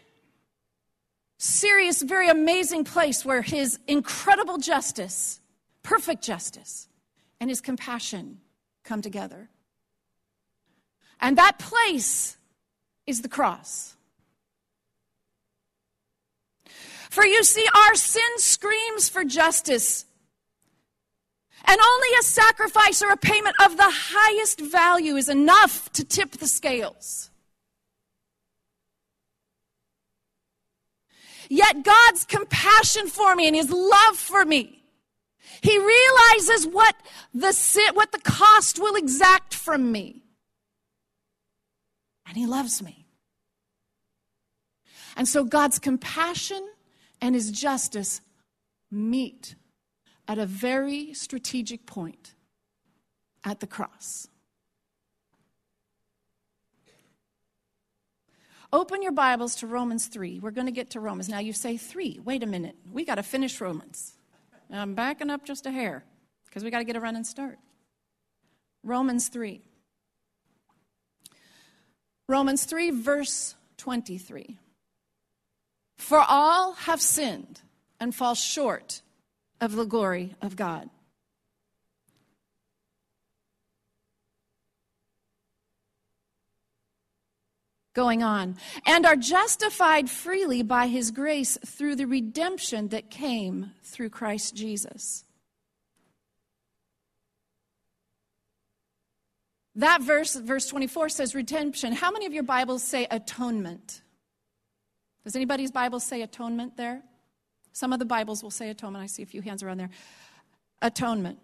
serious, 1.37 2.03
very 2.03 2.29
amazing 2.29 2.83
place 2.83 3.25
where 3.25 3.41
his 3.41 3.79
incredible 3.87 4.59
justice, 4.59 5.41
perfect 5.81 6.23
justice, 6.23 6.87
and 7.39 7.49
his 7.49 7.61
compassion 7.61 8.39
come 8.83 9.01
together. 9.01 9.49
And 11.19 11.37
that 11.37 11.57
place 11.57 12.37
is 13.07 13.21
the 13.21 13.27
cross. 13.27 13.95
For 17.11 17.25
you 17.25 17.43
see, 17.43 17.67
our 17.75 17.95
sin 17.95 18.37
screams 18.37 19.09
for 19.09 19.25
justice. 19.25 20.05
And 21.65 21.77
only 21.77 22.07
a 22.17 22.23
sacrifice 22.23 23.01
or 23.01 23.09
a 23.09 23.17
payment 23.17 23.57
of 23.61 23.75
the 23.75 23.89
highest 23.89 24.61
value 24.61 25.17
is 25.17 25.27
enough 25.27 25.91
to 25.91 26.05
tip 26.05 26.31
the 26.31 26.47
scales. 26.47 27.29
Yet 31.49 31.83
God's 31.83 32.23
compassion 32.23 33.07
for 33.07 33.35
me 33.35 33.45
and 33.45 33.57
his 33.57 33.69
love 33.69 34.15
for 34.15 34.45
me, 34.45 34.81
he 35.61 35.77
realizes 35.77 36.65
what 36.65 36.95
the 37.33 37.91
what 37.93 38.13
the 38.13 38.21
cost 38.21 38.79
will 38.79 38.95
exact 38.95 39.53
from 39.53 39.91
me. 39.91 40.23
And 42.25 42.37
he 42.37 42.45
loves 42.45 42.81
me. 42.81 43.05
And 45.17 45.27
so 45.27 45.43
God's 45.43 45.77
compassion 45.77 46.65
and 47.21 47.35
his 47.35 47.51
justice 47.51 48.21
meet 48.89 49.55
at 50.27 50.37
a 50.37 50.45
very 50.45 51.13
strategic 51.13 51.85
point 51.85 52.33
at 53.43 53.59
the 53.59 53.67
cross. 53.67 54.27
Open 58.73 59.01
your 59.01 59.11
Bibles 59.11 59.55
to 59.55 59.67
Romans 59.67 60.07
3. 60.07 60.39
We're 60.39 60.51
going 60.51 60.67
to 60.67 60.71
get 60.71 60.91
to 60.91 61.01
Romans. 61.01 61.27
Now 61.27 61.39
you 61.39 61.51
say 61.51 61.75
3. 61.75 62.21
Wait 62.23 62.41
a 62.41 62.45
minute. 62.45 62.75
We 62.91 63.03
got 63.03 63.15
to 63.15 63.23
finish 63.23 63.59
Romans. 63.59 64.13
I'm 64.71 64.95
backing 64.95 65.29
up 65.29 65.43
just 65.43 65.65
a 65.65 65.71
hair 65.71 66.05
because 66.45 66.63
we 66.63 66.71
got 66.71 66.79
to 66.79 66.85
get 66.85 66.95
a 66.95 67.01
running 67.01 67.25
start. 67.25 67.59
Romans 68.83 69.27
3. 69.27 69.61
Romans 72.29 72.63
3, 72.63 72.91
verse 72.91 73.55
23. 73.75 74.57
For 76.01 76.25
all 76.27 76.73
have 76.73 76.99
sinned 76.99 77.61
and 77.99 78.13
fall 78.13 78.33
short 78.33 79.03
of 79.61 79.75
the 79.75 79.85
glory 79.85 80.35
of 80.41 80.55
God. 80.55 80.89
Going 87.93 88.23
on, 88.23 88.57
and 88.87 89.05
are 89.05 89.15
justified 89.15 90.09
freely 90.09 90.63
by 90.63 90.87
his 90.87 91.11
grace 91.11 91.57
through 91.63 91.95
the 91.95 92.07
redemption 92.07 92.87
that 92.87 93.11
came 93.11 93.71
through 93.83 94.09
Christ 94.09 94.55
Jesus. 94.55 95.23
That 99.75 100.01
verse, 100.01 100.35
verse 100.35 100.65
24, 100.67 101.09
says 101.09 101.35
redemption. 101.35 101.93
How 101.93 102.11
many 102.11 102.25
of 102.25 102.33
your 102.33 102.43
Bibles 102.43 102.83
say 102.83 103.07
atonement? 103.11 104.01
Does 105.23 105.35
anybody's 105.35 105.71
Bible 105.71 105.99
say 105.99 106.21
atonement 106.21 106.77
there? 106.77 107.03
Some 107.73 107.93
of 107.93 107.99
the 107.99 108.05
Bibles 108.05 108.43
will 108.43 108.51
say 108.51 108.69
atonement. 108.69 109.03
I 109.03 109.07
see 109.07 109.23
a 109.23 109.25
few 109.25 109.41
hands 109.41 109.63
around 109.63 109.77
there. 109.77 109.91
Atonement. 110.81 111.39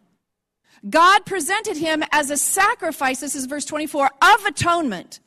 God 0.90 1.26
presented 1.26 1.78
him 1.78 2.04
as 2.12 2.30
a 2.30 2.38
sacrifice, 2.38 3.20
this 3.20 3.36
is 3.36 3.46
verse 3.46 3.66
24, 3.66 4.10
of 4.22 4.46
atonement 4.46 5.20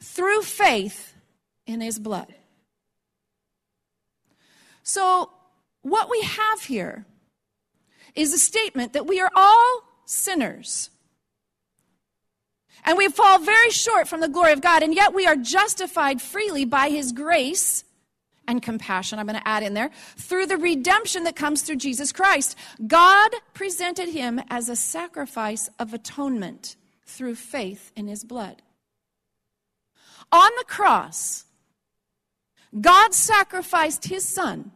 through 0.00 0.42
faith 0.42 1.14
in 1.66 1.80
his 1.80 1.98
blood. 1.98 2.34
So, 4.82 5.30
what 5.82 6.10
we 6.10 6.20
have 6.22 6.62
here 6.62 7.04
is 8.14 8.32
a 8.32 8.38
statement 8.38 8.92
that 8.92 9.06
we 9.06 9.20
are 9.20 9.30
all 9.34 9.82
sinners. 10.04 10.90
And 12.84 12.98
we 12.98 13.08
fall 13.08 13.38
very 13.38 13.70
short 13.70 14.08
from 14.08 14.20
the 14.20 14.28
glory 14.28 14.52
of 14.52 14.60
God, 14.60 14.82
and 14.82 14.94
yet 14.94 15.14
we 15.14 15.26
are 15.26 15.36
justified 15.36 16.20
freely 16.20 16.64
by 16.64 16.90
his 16.90 17.12
grace 17.12 17.84
and 18.46 18.62
compassion, 18.62 19.18
I'm 19.18 19.26
going 19.26 19.40
to 19.40 19.48
add 19.48 19.62
in 19.62 19.74
there, 19.74 19.90
through 20.16 20.46
the 20.46 20.56
redemption 20.56 21.24
that 21.24 21.36
comes 21.36 21.62
through 21.62 21.76
Jesus 21.76 22.12
Christ. 22.12 22.56
God 22.86 23.30
presented 23.52 24.08
him 24.08 24.40
as 24.50 24.68
a 24.68 24.76
sacrifice 24.76 25.68
of 25.78 25.94
atonement 25.94 26.76
through 27.06 27.34
faith 27.34 27.92
in 27.96 28.08
his 28.08 28.24
blood. 28.24 28.62
On 30.32 30.50
the 30.58 30.64
cross, 30.64 31.44
God 32.80 33.14
sacrificed 33.14 34.06
his 34.06 34.26
son 34.26 34.72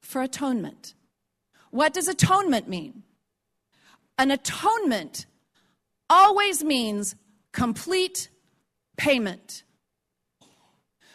for 0.00 0.22
atonement. 0.22 0.94
What 1.70 1.92
does 1.94 2.08
atonement 2.08 2.68
mean? 2.68 3.04
An 4.18 4.30
atonement 4.30 5.26
always 6.08 6.64
means 6.64 7.14
complete 7.52 8.28
payment. 8.96 9.62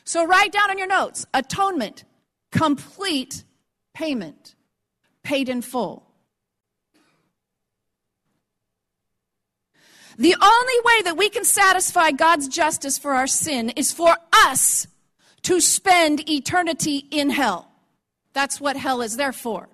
So 0.06 0.26
write 0.26 0.52
down 0.52 0.72
in 0.72 0.78
your 0.78 0.88
notes 0.88 1.26
atonement, 1.34 2.04
complete 2.52 3.44
payment, 3.94 4.56
paid 5.24 5.50
in 5.50 5.62
full. 5.62 6.04
The 10.18 10.36
only 10.42 10.74
way 10.86 11.02
that 11.04 11.18
we 11.18 11.30
can 11.30 11.44
satisfy 11.44 12.12
God's 12.12 12.48
justice 12.48 12.98
for 12.98 13.14
our 13.14 13.28
sin 13.28 13.72
is 13.72 13.92
for 13.92 14.16
us 14.32 14.88
to 15.42 15.60
spend 15.60 16.30
eternity 16.30 17.08
in 17.12 17.32
hell. 17.32 17.70
That's 18.34 18.62
what 18.62 18.78
hell 18.78 19.02
is 19.02 19.18
there 19.18 19.34
for. 19.34 19.68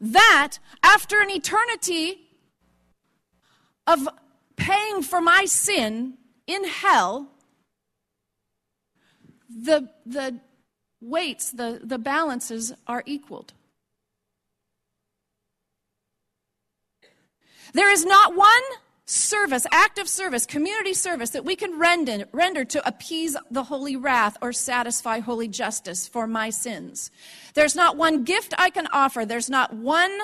That, 0.00 0.58
after 0.82 1.20
an 1.20 1.30
eternity 1.30 2.20
of 3.86 4.08
paying 4.56 5.02
for 5.02 5.20
my 5.20 5.44
sin 5.44 6.14
in 6.46 6.64
hell, 6.64 7.31
the, 9.56 9.88
the 10.06 10.38
weights, 11.00 11.50
the, 11.50 11.80
the 11.82 11.98
balances 11.98 12.72
are 12.86 13.02
equaled. 13.06 13.52
There 17.74 17.90
is 17.90 18.04
not 18.04 18.36
one 18.36 18.62
service, 19.04 19.66
active 19.72 20.08
service, 20.08 20.46
community 20.46 20.94
service 20.94 21.30
that 21.30 21.44
we 21.44 21.56
can 21.56 21.78
render, 21.78 22.24
render 22.32 22.64
to 22.64 22.86
appease 22.86 23.36
the 23.50 23.64
holy 23.64 23.96
wrath 23.96 24.36
or 24.40 24.52
satisfy 24.52 25.18
holy 25.18 25.48
justice 25.48 26.06
for 26.06 26.26
my 26.26 26.50
sins. 26.50 27.10
There's 27.54 27.74
not 27.74 27.96
one 27.96 28.24
gift 28.24 28.54
I 28.58 28.70
can 28.70 28.86
offer. 28.92 29.24
There's 29.24 29.50
not 29.50 29.74
one 29.74 30.18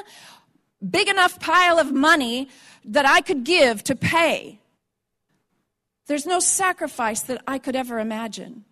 big 0.88 1.08
enough 1.08 1.40
pile 1.40 1.78
of 1.78 1.92
money 1.92 2.48
that 2.84 3.06
I 3.06 3.20
could 3.20 3.44
give 3.44 3.82
to 3.84 3.96
pay. 3.96 4.60
There's 6.06 6.26
no 6.26 6.40
sacrifice 6.40 7.20
that 7.22 7.42
I 7.46 7.58
could 7.58 7.76
ever 7.76 7.98
imagine. 7.98 8.64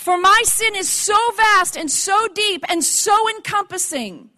For 0.00 0.18
my 0.18 0.42
sin 0.46 0.76
is 0.76 0.88
so 0.88 1.18
vast 1.36 1.76
and 1.76 1.90
so 1.90 2.26
deep 2.28 2.64
and 2.70 2.82
so 2.82 3.28
encompassing 3.28 4.30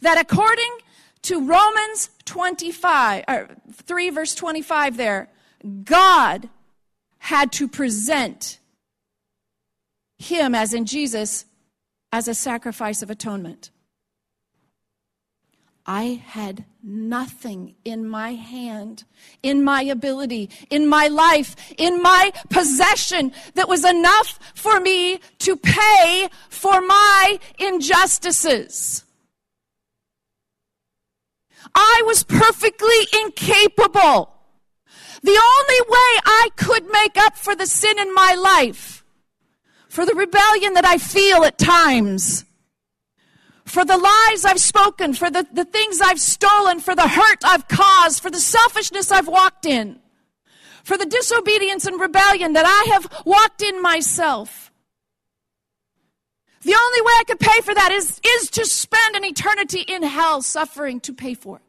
that 0.00 0.18
according 0.18 0.78
to 1.22 1.46
Romans 1.46 2.08
25, 2.24 3.24
or 3.28 3.48
3 3.74 4.10
verse 4.10 4.34
25 4.34 4.96
there, 4.96 5.28
God 5.84 6.48
had 7.18 7.52
to 7.52 7.68
present 7.68 8.58
him, 10.18 10.54
as 10.54 10.72
in 10.72 10.86
Jesus, 10.86 11.44
as 12.10 12.26
a 12.26 12.34
sacrifice 12.34 13.02
of 13.02 13.10
atonement. 13.10 13.70
I 15.86 16.20
had 16.26 16.64
nothing 16.82 17.76
in 17.84 18.08
my 18.08 18.32
hand, 18.34 19.04
in 19.42 19.62
my 19.62 19.82
ability, 19.82 20.50
in 20.68 20.88
my 20.88 21.06
life, 21.06 21.54
in 21.78 22.02
my 22.02 22.32
possession 22.50 23.32
that 23.54 23.68
was 23.68 23.84
enough 23.84 24.40
for 24.54 24.80
me 24.80 25.20
to 25.38 25.56
pay 25.56 26.28
for 26.48 26.80
my 26.80 27.38
injustices. 27.58 29.04
I 31.72 32.02
was 32.04 32.24
perfectly 32.24 33.06
incapable. 33.22 34.32
The 35.22 35.30
only 35.30 35.80
way 35.88 36.20
I 36.24 36.48
could 36.56 36.90
make 36.90 37.16
up 37.16 37.36
for 37.36 37.54
the 37.54 37.66
sin 37.66 37.98
in 37.98 38.12
my 38.12 38.34
life, 38.34 39.04
for 39.88 40.04
the 40.04 40.14
rebellion 40.14 40.74
that 40.74 40.84
I 40.84 40.98
feel 40.98 41.44
at 41.44 41.58
times, 41.58 42.44
for 43.66 43.84
the 43.84 43.98
lies 43.98 44.44
I've 44.44 44.60
spoken, 44.60 45.12
for 45.12 45.28
the, 45.28 45.46
the 45.52 45.64
things 45.64 46.00
I've 46.00 46.20
stolen, 46.20 46.80
for 46.80 46.94
the 46.94 47.08
hurt 47.08 47.38
I've 47.44 47.66
caused, 47.66 48.22
for 48.22 48.30
the 48.30 48.38
selfishness 48.38 49.10
I've 49.10 49.26
walked 49.26 49.66
in, 49.66 49.98
for 50.84 50.96
the 50.96 51.04
disobedience 51.04 51.84
and 51.84 52.00
rebellion 52.00 52.52
that 52.52 52.64
I 52.64 52.92
have 52.94 53.24
walked 53.26 53.62
in 53.62 53.82
myself. 53.82 54.72
The 56.62 56.74
only 56.74 57.00
way 57.00 57.12
I 57.18 57.24
could 57.26 57.40
pay 57.40 57.60
for 57.60 57.74
that 57.74 57.90
is, 57.92 58.20
is 58.24 58.50
to 58.50 58.64
spend 58.64 59.16
an 59.16 59.24
eternity 59.24 59.80
in 59.80 60.04
hell 60.04 60.42
suffering 60.42 61.00
to 61.00 61.12
pay 61.12 61.34
for 61.34 61.56
it. 61.56 61.62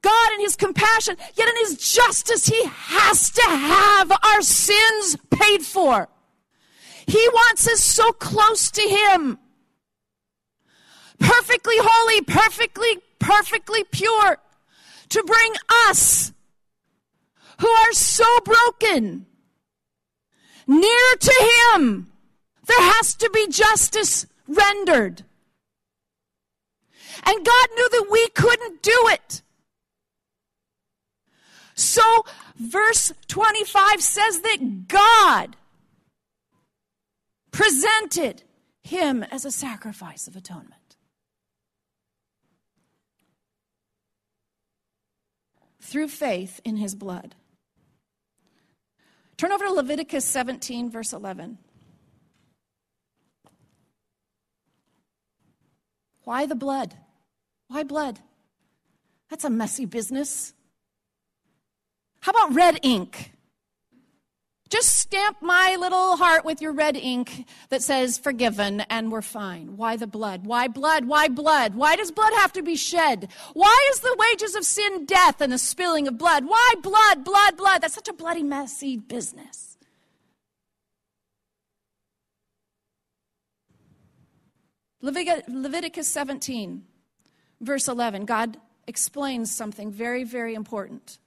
God 0.00 0.32
in 0.34 0.40
His 0.40 0.54
compassion, 0.54 1.16
yet 1.34 1.48
in 1.48 1.56
His 1.56 1.76
justice, 1.94 2.46
He 2.46 2.64
has 2.66 3.30
to 3.30 3.42
have 3.42 4.12
our 4.12 4.42
sins 4.42 5.16
paid 5.30 5.62
for. 5.62 6.08
He 7.08 7.26
wants 7.32 7.66
us 7.66 7.80
so 7.80 8.12
close 8.12 8.70
to 8.70 8.82
Him. 8.82 9.38
Perfectly 11.18 11.76
holy, 11.78 12.20
perfectly, 12.20 12.98
perfectly 13.18 13.82
pure. 13.84 14.36
To 15.08 15.22
bring 15.22 15.54
us, 15.88 16.34
who 17.60 17.66
are 17.66 17.92
so 17.94 18.26
broken, 18.44 19.24
near 20.66 21.14
to 21.18 21.72
Him. 21.74 22.12
There 22.66 22.92
has 22.92 23.14
to 23.14 23.30
be 23.30 23.48
justice 23.48 24.26
rendered. 24.46 25.24
And 27.24 27.46
God 27.46 27.68
knew 27.74 27.88
that 27.88 28.08
we 28.10 28.28
couldn't 28.34 28.82
do 28.82 29.08
it. 29.12 29.40
So, 31.74 32.02
verse 32.56 33.14
25 33.28 34.02
says 34.02 34.40
that 34.42 34.88
God 34.88 35.56
presented 37.50 38.42
him 38.82 39.22
as 39.22 39.44
a 39.44 39.50
sacrifice 39.50 40.26
of 40.26 40.36
atonement. 40.36 40.96
Through 45.80 46.08
faith 46.08 46.60
in 46.64 46.76
his 46.76 46.94
blood. 46.94 47.34
Turn 49.36 49.52
over 49.52 49.64
to 49.64 49.72
Leviticus 49.72 50.24
17, 50.24 50.90
verse 50.90 51.12
11. 51.12 51.58
Why 56.24 56.44
the 56.44 56.54
blood? 56.54 56.94
Why 57.68 57.84
blood? 57.84 58.18
That's 59.30 59.44
a 59.44 59.50
messy 59.50 59.86
business. 59.86 60.52
How 62.20 62.32
about 62.32 62.54
red 62.54 62.80
ink? 62.82 63.32
Just 64.68 64.98
stamp 64.98 65.38
my 65.40 65.76
little 65.80 66.16
heart 66.16 66.44
with 66.44 66.60
your 66.60 66.72
red 66.72 66.96
ink 66.96 67.46
that 67.70 67.82
says 67.82 68.18
forgiven 68.18 68.80
and 68.90 69.10
we're 69.10 69.22
fine. 69.22 69.78
Why 69.78 69.96
the 69.96 70.06
blood? 70.06 70.46
Why 70.46 70.68
blood? 70.68 71.06
Why 71.06 71.28
blood? 71.28 71.74
Why 71.74 71.96
does 71.96 72.10
blood 72.10 72.34
have 72.34 72.52
to 72.52 72.62
be 72.62 72.76
shed? 72.76 73.28
Why 73.54 73.88
is 73.92 74.00
the 74.00 74.16
wages 74.18 74.54
of 74.54 74.64
sin 74.64 75.06
death 75.06 75.40
and 75.40 75.52
the 75.52 75.58
spilling 75.58 76.06
of 76.06 76.18
blood? 76.18 76.44
Why 76.46 76.74
blood, 76.82 77.24
blood, 77.24 77.56
blood? 77.56 77.80
That's 77.80 77.94
such 77.94 78.08
a 78.08 78.12
bloody, 78.12 78.42
messy 78.42 78.98
business. 78.98 79.78
Leviticus 85.00 86.08
17, 86.08 86.82
verse 87.60 87.86
11, 87.88 88.24
God 88.24 88.58
explains 88.86 89.54
something 89.54 89.92
very, 89.92 90.24
very 90.24 90.54
important. 90.54 91.18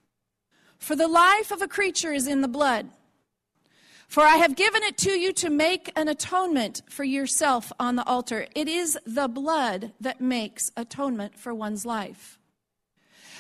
For 0.78 0.96
the 0.96 1.08
life 1.08 1.52
of 1.52 1.62
a 1.62 1.68
creature 1.68 2.12
is 2.12 2.28
in 2.28 2.42
the 2.42 2.48
blood. 2.48 2.90
For 4.12 4.24
I 4.24 4.36
have 4.36 4.58
given 4.58 4.84
it 4.84 4.98
to 4.98 5.12
you 5.12 5.32
to 5.32 5.50
make 5.50 5.90
an 5.96 6.10
atonement 6.10 6.82
for 6.90 7.06
yourself 7.06 7.72
on 7.80 7.96
the 7.96 8.06
altar. 8.06 8.46
It 8.54 8.68
is 8.68 9.00
the 9.06 9.30
blood 9.30 9.94
that 10.02 10.20
makes 10.20 10.70
atonement 10.76 11.40
for 11.40 11.54
one's 11.54 11.86
life. 11.86 12.38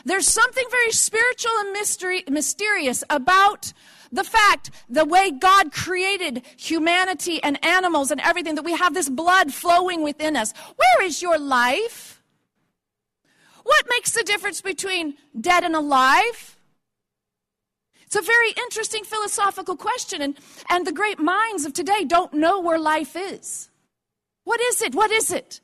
There's 0.05 0.29
something 0.29 0.63
very 0.71 0.93
spiritual 0.93 1.51
and 1.59 1.73
mystery, 1.73 2.23
mysterious 2.29 3.03
about 3.09 3.73
the 4.13 4.23
fact, 4.23 4.71
the 4.87 5.03
way 5.03 5.29
God 5.29 5.73
created 5.73 6.41
humanity 6.55 7.43
and 7.43 7.61
animals 7.65 8.09
and 8.09 8.21
everything, 8.21 8.55
that 8.55 8.63
we 8.63 8.77
have 8.77 8.93
this 8.93 9.09
blood 9.09 9.53
flowing 9.53 10.03
within 10.03 10.37
us. 10.37 10.53
Where 10.77 11.05
is 11.05 11.21
your 11.21 11.37
life? 11.37 12.23
What 13.63 13.87
makes 13.89 14.13
the 14.13 14.23
difference 14.23 14.61
between 14.61 15.15
dead 15.37 15.65
and 15.65 15.75
alive? 15.75 16.55
It's 18.11 18.17
a 18.17 18.29
very 18.29 18.51
interesting 18.57 19.05
philosophical 19.05 19.77
question, 19.77 20.21
and, 20.21 20.37
and 20.69 20.85
the 20.85 20.91
great 20.91 21.17
minds 21.17 21.63
of 21.63 21.71
today 21.71 22.03
don't 22.03 22.33
know 22.33 22.59
where 22.59 22.77
life 22.77 23.15
is. 23.15 23.69
What 24.43 24.59
is 24.59 24.81
it? 24.81 24.93
What 24.93 25.11
is 25.11 25.31
it? 25.31 25.61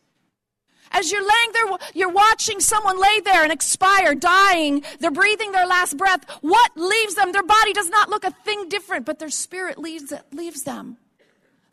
As 0.92 1.12
you're 1.12 1.28
laying 1.28 1.52
there, 1.52 1.78
you're 1.94 2.10
watching 2.10 2.62
someone 2.62 3.02
lay 3.02 3.20
there 3.20 3.44
and 3.44 3.52
expire, 3.52 4.16
dying. 4.16 4.86
They're 5.02 5.12
breathing 5.12 5.52
their 5.52 5.68
last 5.68 5.98
breath. 5.98 6.24
What 6.40 6.72
leaves 6.78 7.16
them? 7.16 7.34
Their 7.34 7.44
body 7.44 7.74
does 7.74 7.90
not 7.90 8.08
look 8.08 8.24
a 8.24 8.32
thing 8.32 8.70
different, 8.70 9.06
but 9.06 9.20
their 9.20 9.28
spirit 9.28 9.78
leaves, 9.78 10.14
leaves 10.32 10.64
them. 10.64 10.96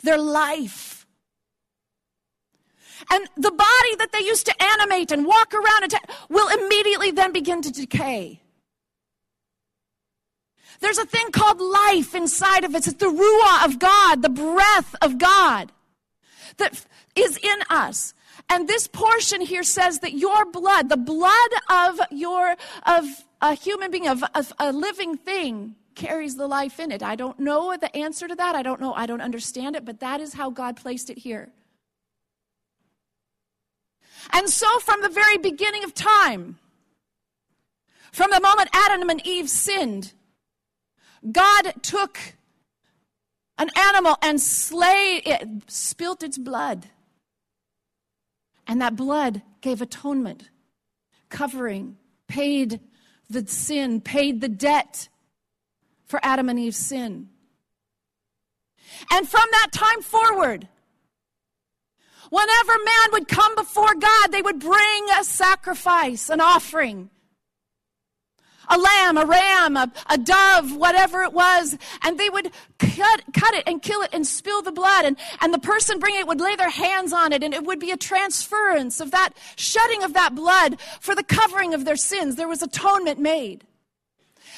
Their 0.03 0.19
life. 0.19 1.07
And 3.13 3.29
the 3.37 3.53
body 3.53 3.97
that 3.99 4.11
they 4.13 4.25
used 4.27 4.47
to 4.47 4.63
animate 4.81 5.13
and 5.13 5.25
walk 5.25 5.55
around 5.55 5.85
and 5.85 5.93
ta- 5.93 6.27
will 6.29 6.49
immediately 6.49 7.13
then 7.13 7.33
begin 7.33 7.63
to 7.63 7.71
decay. 7.71 8.41
There's 10.81 10.99
a 10.99 11.07
thing 11.07 11.31
called 11.31 11.61
life 11.61 12.15
inside 12.15 12.65
of 12.65 12.75
us. 12.75 12.87
It's 12.87 12.99
the 12.99 13.07
ruah 13.07 13.65
of 13.65 13.79
God, 13.79 14.23
the 14.23 14.29
breath 14.29 14.95
of 15.01 15.19
God 15.19 15.73
that 16.57 16.85
is 17.15 17.37
in 17.37 17.59
us. 17.71 18.15
And 18.49 18.69
this 18.69 18.87
portion 18.87 19.41
here 19.41 19.63
says 19.63 20.01
that 20.01 20.13
your 20.13 20.45
blood, 20.45 20.89
the 20.89 20.97
blood 20.97 21.51
of 21.71 22.01
your 22.11 22.57
of 22.87 23.07
a 23.41 23.55
human 23.55 23.91
being, 23.91 24.09
of, 24.09 24.23
of 24.35 24.53
a 24.59 24.73
living 24.73 25.17
thing, 25.17 25.77
carries 25.95 26.37
the 26.37 26.47
life 26.47 26.81
in 26.81 26.91
it. 26.91 27.03
I 27.03 27.17
don't 27.17 27.39
know 27.39 27.77
the 27.77 27.95
answer 27.97 28.29
to 28.29 28.35
that. 28.35 28.55
I 28.55 28.63
don't 28.63 28.81
know. 28.81 28.93
I 28.95 29.07
don't 29.07 29.21
understand 29.21 29.77
it, 29.77 29.85
but 29.85 30.01
that 30.01 30.21
is 30.21 30.35
how 30.35 30.51
God 30.51 30.77
placed 30.77 31.11
it 31.11 31.19
here. 31.19 31.51
And 34.33 34.49
so, 34.49 34.79
from 34.79 35.03
the 35.03 35.09
very 35.09 35.39
beginning 35.39 35.85
of 35.85 35.95
time, 35.95 36.59
from 38.13 38.31
the 38.31 38.41
moment 38.41 38.71
Adam 38.73 39.11
and 39.11 39.25
Eve 39.27 39.49
sinned, 39.49 40.13
God 41.31 41.83
took 41.83 42.19
an 43.57 43.71
animal 43.77 44.17
and 44.23 44.41
slayed 44.41 45.23
it, 45.27 45.49
spilt 45.69 46.23
its 46.23 46.39
blood. 46.39 46.87
And 48.67 48.81
that 48.81 48.97
blood 48.97 49.43
gave 49.61 49.81
atonement, 49.81 50.51
covering, 51.29 51.97
paid 52.29 52.81
the 53.29 53.47
sin, 53.47 54.01
paid 54.01 54.41
the 54.41 54.49
debt 54.49 55.09
for 56.07 56.21
Adam 56.23 56.49
and 56.49 56.59
Eve's 56.59 56.77
sin. 56.77 57.29
And 59.11 59.29
from 59.29 59.45
that 59.51 59.69
time 59.73 60.03
forward, 60.03 60.69
whenever 62.31 62.73
man 62.73 63.13
would 63.13 63.29
come 63.29 63.55
before 63.55 63.95
God, 63.95 64.29
they 64.31 64.43
would 64.43 64.61
bring 64.61 65.07
a 65.19 65.25
sacrifice, 65.25 66.29
an 66.29 66.41
offering 66.41 67.11
a 68.69 68.79
lamb, 68.79 69.17
a 69.17 69.25
ram, 69.25 69.77
a, 69.77 69.91
a, 70.09 70.19
dove, 70.19 70.77
whatever 70.77 71.23
it 71.23 71.33
was, 71.33 71.77
and 72.03 72.19
they 72.19 72.31
would 72.31 72.51
cut, 72.79 73.23
cut 73.33 73.55
it 73.55 73.65
and 73.67 73.83
kill 73.83 74.03
it 74.03 74.11
and 74.13 74.27
spill 74.27 74.63
the 74.63 74.73
blood, 74.73 75.05
and, 75.05 75.17
and 75.41 75.53
the 75.53 75.59
person 75.59 75.99
bringing 75.99 76.21
it 76.21 76.27
would 76.27 76.41
lay 76.41 76.57
their 76.57 76.71
hands 76.71 77.13
on 77.13 77.33
it, 77.33 77.43
and 77.43 77.55
it 77.55 77.65
would 77.65 77.79
be 77.79 77.91
a 77.91 77.97
transference 77.97 79.01
of 79.01 79.11
that 79.11 79.31
shedding 79.57 80.03
of 80.03 80.15
that 80.15 80.35
blood 80.35 80.81
for 81.01 81.15
the 81.15 81.25
covering 81.25 81.75
of 81.75 81.85
their 81.85 81.97
sins. 81.97 82.37
There 82.37 82.49
was 82.49 82.63
atonement 82.63 83.19
made. 83.19 83.65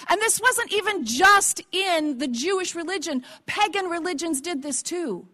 And 0.09 0.21
this 0.21 0.41
wasn't 0.41 0.73
even 0.73 1.05
just 1.05 1.63
in 1.73 2.19
the 2.19 2.29
Jewish 2.29 2.75
religion, 2.75 3.25
pagan 3.47 3.87
religions 3.87 4.41
did 4.41 4.63
this 4.63 4.83
too. 4.83 5.27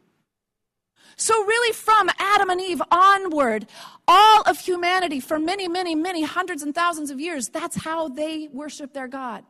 So, 1.17 1.45
really, 1.45 1.73
from 1.73 2.11
Adam 2.19 2.51
and 2.51 2.61
Eve 2.61 2.83
onward, 2.91 3.67
all 4.09 4.43
of 4.43 4.59
humanity 4.59 5.21
for 5.21 5.39
many, 5.39 5.69
many, 5.69 5.95
many 5.95 6.23
hundreds 6.23 6.63
and 6.63 6.75
thousands 6.75 7.11
of 7.11 7.21
years, 7.21 7.49
that's 7.49 7.77
how 7.77 8.09
they 8.09 8.49
worship 8.53 8.93
their 8.93 9.09
God. 9.09 9.45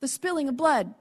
The 0.00 0.08
spilling 0.08 0.48
of 0.48 0.56
blood. 0.56 0.94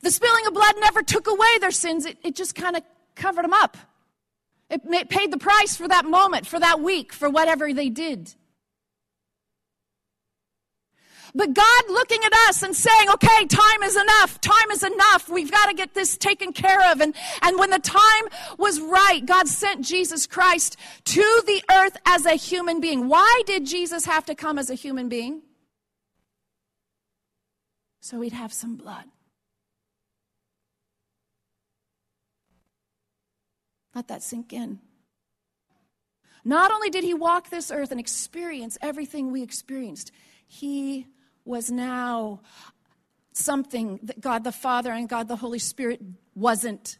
The 0.00 0.10
spilling 0.10 0.46
of 0.46 0.54
blood 0.54 0.74
never 0.80 1.02
took 1.02 1.26
away 1.26 1.58
their 1.60 1.70
sins, 1.70 2.06
it, 2.06 2.18
it 2.22 2.34
just 2.34 2.54
kind 2.54 2.76
of 2.76 2.82
covered 3.14 3.44
them 3.44 3.52
up. 3.52 3.76
It 4.70 5.08
paid 5.08 5.30
the 5.30 5.38
price 5.38 5.76
for 5.76 5.88
that 5.88 6.04
moment, 6.04 6.46
for 6.46 6.60
that 6.60 6.80
week, 6.80 7.12
for 7.12 7.30
whatever 7.30 7.72
they 7.72 7.88
did. 7.88 8.34
But 11.38 11.54
God 11.54 11.84
looking 11.88 12.18
at 12.24 12.32
us 12.48 12.64
and 12.64 12.74
saying, 12.74 13.10
okay, 13.10 13.46
time 13.46 13.84
is 13.84 13.94
enough. 13.94 14.40
Time 14.40 14.72
is 14.72 14.82
enough. 14.82 15.28
We've 15.28 15.52
got 15.52 15.66
to 15.66 15.72
get 15.72 15.94
this 15.94 16.18
taken 16.18 16.52
care 16.52 16.90
of. 16.90 17.00
And, 17.00 17.14
and 17.42 17.56
when 17.60 17.70
the 17.70 17.78
time 17.78 18.24
was 18.58 18.80
right, 18.80 19.24
God 19.24 19.46
sent 19.46 19.84
Jesus 19.84 20.26
Christ 20.26 20.76
to 21.04 21.42
the 21.46 21.62
earth 21.70 21.96
as 22.04 22.26
a 22.26 22.34
human 22.34 22.80
being. 22.80 23.06
Why 23.08 23.42
did 23.46 23.66
Jesus 23.66 24.04
have 24.06 24.26
to 24.26 24.34
come 24.34 24.58
as 24.58 24.68
a 24.68 24.74
human 24.74 25.08
being? 25.08 25.42
So 28.00 28.20
he'd 28.20 28.32
have 28.32 28.52
some 28.52 28.74
blood. 28.74 29.04
Let 33.94 34.08
that 34.08 34.24
sink 34.24 34.52
in. 34.52 34.80
Not 36.44 36.72
only 36.72 36.90
did 36.90 37.04
he 37.04 37.14
walk 37.14 37.48
this 37.48 37.70
earth 37.70 37.92
and 37.92 38.00
experience 38.00 38.76
everything 38.80 39.30
we 39.30 39.44
experienced, 39.44 40.10
he 40.44 41.06
was 41.48 41.70
now 41.70 42.40
something 43.32 43.98
that 44.02 44.20
God 44.20 44.44
the 44.44 44.52
Father 44.52 44.92
and 44.92 45.08
God 45.08 45.28
the 45.28 45.36
Holy 45.36 45.58
Spirit 45.58 46.00
wasn't. 46.34 46.98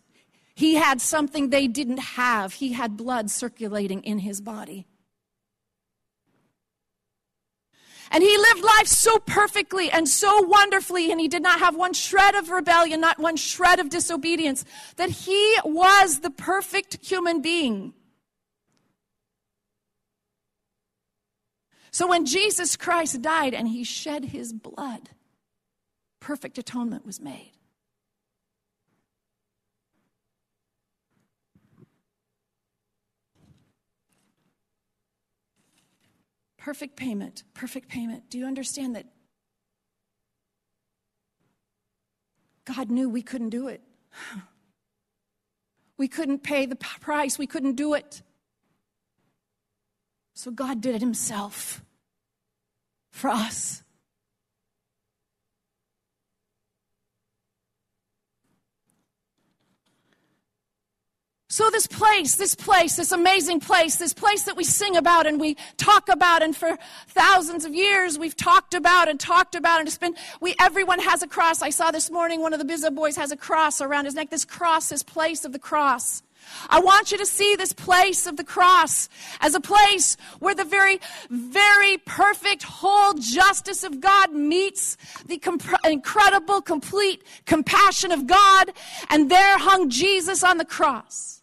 He 0.55 0.75
had 0.75 1.01
something 1.01 1.51
they 1.51 1.69
didn't 1.69 1.99
have. 1.99 2.55
He 2.55 2.73
had 2.73 2.97
blood 2.97 3.31
circulating 3.31 4.03
in 4.03 4.21
his 4.21 4.41
body. 4.41 4.87
And 8.11 8.25
he 8.25 8.37
lived 8.37 8.65
life 8.65 8.87
so 8.87 9.19
perfectly 9.19 9.91
and 9.91 10.09
so 10.09 10.41
wonderfully, 10.41 11.11
and 11.11 11.21
he 11.21 11.29
did 11.29 11.43
not 11.43 11.59
have 11.61 11.77
one 11.77 11.93
shred 11.93 12.35
of 12.35 12.49
rebellion, 12.49 13.01
not 13.01 13.19
one 13.19 13.37
shred 13.37 13.81
of 13.81 13.91
disobedience, 13.91 14.65
that 14.97 15.11
he 15.11 15.57
was 15.63 16.21
the 16.21 16.31
perfect 16.31 17.07
human 17.07 17.43
being. 17.43 17.93
So 21.91 22.07
when 22.07 22.27
Jesus 22.27 22.77
Christ 22.77 23.23
died 23.23 23.55
and 23.55 23.69
he 23.69 23.85
shed 23.85 24.27
his 24.27 24.53
blood, 24.53 25.11
perfect 26.21 26.59
atonement 26.59 27.07
was 27.07 27.21
made. 27.21 27.53
Perfect 36.59 36.97
payment, 36.97 37.45
perfect 37.55 37.89
payment. 37.89 38.29
Do 38.29 38.37
you 38.37 38.45
understand 38.45 38.95
that 38.97 39.07
God 42.67 42.91
knew 42.91 43.09
we 43.09 43.23
couldn't 43.23 43.51
do 43.51 43.69
it? 43.69 43.83
We 45.99 46.07
couldn't 46.07 46.45
pay 46.45 46.65
the 46.65 46.77
price, 46.77 47.39
we 47.39 47.49
couldn't 47.49 47.75
do 47.75 47.95
it. 47.95 48.23
So 50.39 50.53
God 50.53 50.81
did 50.81 50.95
it 50.95 51.01
Himself 51.01 51.83
for 53.11 53.29
us. 53.29 53.83
So, 61.49 61.71
this 61.71 61.89
place, 61.89 62.37
this 62.37 62.55
place, 62.55 62.95
this 62.95 63.11
amazing 63.11 63.59
place, 63.59 63.97
this 63.97 64.15
place 64.15 64.45
that 64.45 64.57
we 64.57 64.63
sing 64.63 64.95
about 64.95 65.27
and 65.27 65.41
we 65.41 65.57
talk 65.77 66.09
about, 66.09 66.45
and 66.45 66.57
for 66.57 66.79
thousands 67.09 67.65
of 67.65 67.75
years 67.75 68.17
we've 68.17 68.37
talked 68.37 68.75
about 68.75 69.09
and 69.09 69.19
talked 69.19 69.57
about, 69.57 69.81
and 69.81 69.89
it's 69.89 69.99
been, 69.99 70.15
we, 70.41 70.55
everyone 70.61 71.01
has 71.01 71.21
a 71.25 71.27
cross. 71.27 71.63
I 71.63 71.71
saw 71.71 71.91
this 71.91 72.13
morning 72.13 72.43
one 72.43 72.53
of 72.53 72.65
the 72.65 72.73
Bizza 72.73 72.95
boys 72.95 73.17
has 73.17 73.33
a 73.33 73.37
cross 73.37 73.81
around 73.81 74.05
his 74.05 74.15
neck. 74.15 74.31
This 74.31 74.45
cross, 74.45 74.91
this 74.91 75.03
place 75.03 75.45
of 75.45 75.51
the 75.51 75.59
cross. 75.59 76.23
I 76.69 76.81
want 76.81 77.13
you 77.13 77.19
to 77.19 77.27
see 77.27 77.57
this 77.57 77.73
place 77.73 78.27
of 78.27 78.37
the 78.37 78.45
cross 78.45 79.09
as 79.41 79.55
a 79.55 79.61
place 79.61 80.17
where 80.39 80.55
the 80.55 80.65
very, 80.65 81.01
very 81.31 81.99
perfect, 81.99 82.63
whole 82.63 83.15
justice 83.15 83.85
of 83.85 84.01
God 84.01 84.33
meets 84.33 84.97
the 85.27 85.39
comp- 85.39 85.85
incredible, 85.85 86.61
complete 86.61 87.23
compassion 87.47 88.13
of 88.13 88.27
God, 88.27 88.73
and 89.09 89.31
there 89.31 89.59
hung 89.59 89.91
Jesus 89.91 90.43
on 90.43 90.59
the 90.59 90.65
cross. 90.65 91.43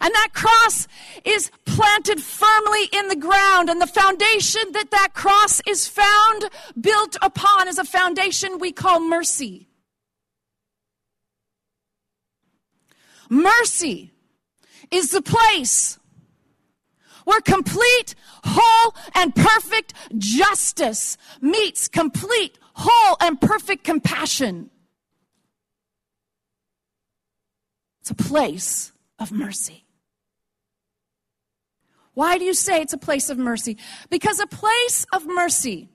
And 0.00 0.14
that 0.14 0.28
cross 0.32 0.86
is 1.24 1.50
planted 1.64 2.22
firmly 2.22 2.88
in 2.92 3.08
the 3.08 3.16
ground. 3.16 3.68
And 3.68 3.80
the 3.80 3.86
foundation 3.86 4.62
that 4.72 4.90
that 4.90 5.08
cross 5.14 5.60
is 5.66 5.88
found, 5.88 6.50
built 6.80 7.16
upon, 7.20 7.68
is 7.68 7.78
a 7.78 7.84
foundation 7.84 8.58
we 8.58 8.70
call 8.70 9.00
mercy. 9.00 9.67
Mercy 13.28 14.12
is 14.90 15.10
the 15.10 15.22
place 15.22 15.98
where 17.24 17.40
complete, 17.42 18.14
whole, 18.44 18.94
and 19.14 19.34
perfect 19.34 19.92
justice 20.16 21.18
meets 21.40 21.86
complete, 21.86 22.58
whole, 22.74 23.16
and 23.20 23.38
perfect 23.40 23.84
compassion. 23.84 24.70
It's 28.00 28.10
a 28.10 28.14
place 28.14 28.92
of 29.18 29.30
mercy. 29.30 29.84
Why 32.14 32.38
do 32.38 32.44
you 32.44 32.54
say 32.54 32.80
it's 32.80 32.94
a 32.94 32.98
place 32.98 33.28
of 33.28 33.36
mercy? 33.36 33.76
Because 34.08 34.40
a 34.40 34.46
place 34.46 35.06
of 35.12 35.26
mercy 35.26 35.90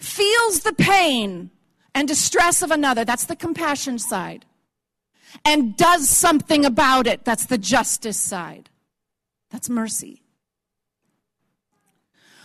feels 0.00 0.60
the 0.60 0.72
pain 0.72 1.50
and 1.94 2.08
distress 2.08 2.62
of 2.62 2.70
another. 2.70 3.04
That's 3.04 3.26
the 3.26 3.36
compassion 3.36 3.98
side. 3.98 4.46
And 5.44 5.76
does 5.76 6.08
something 6.08 6.64
about 6.64 7.06
it. 7.06 7.24
That's 7.24 7.46
the 7.46 7.58
justice 7.58 8.18
side. 8.18 8.70
That's 9.50 9.68
mercy. 9.68 10.22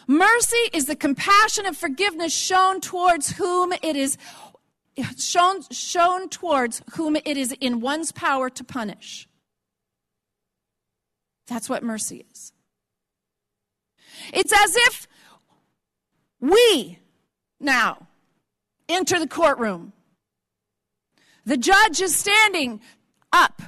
Mercy 0.07 0.69
is 0.73 0.85
the 0.85 0.95
compassion 0.95 1.65
and 1.65 1.75
forgiveness 1.75 2.33
shown 2.33 2.79
towards 2.79 3.31
whom 3.33 3.73
it 3.73 3.95
is 3.97 4.17
shown, 5.17 5.61
shown 5.69 6.29
towards 6.29 6.81
whom 6.93 7.17
it 7.17 7.37
is 7.37 7.51
in 7.59 7.81
one's 7.81 8.11
power 8.13 8.49
to 8.49 8.63
punish. 8.63 9.27
That's 11.47 11.69
what 11.69 11.83
mercy 11.83 12.25
is. 12.31 12.53
It's 14.33 14.53
as 14.53 14.75
if 14.75 15.07
we 16.39 16.99
now 17.59 18.07
enter 18.89 19.19
the 19.19 19.27
courtroom. 19.27 19.93
The 21.47 21.55
judge 21.55 22.01
is 22.01 22.13
standing 22.13 22.81
up 23.31 23.61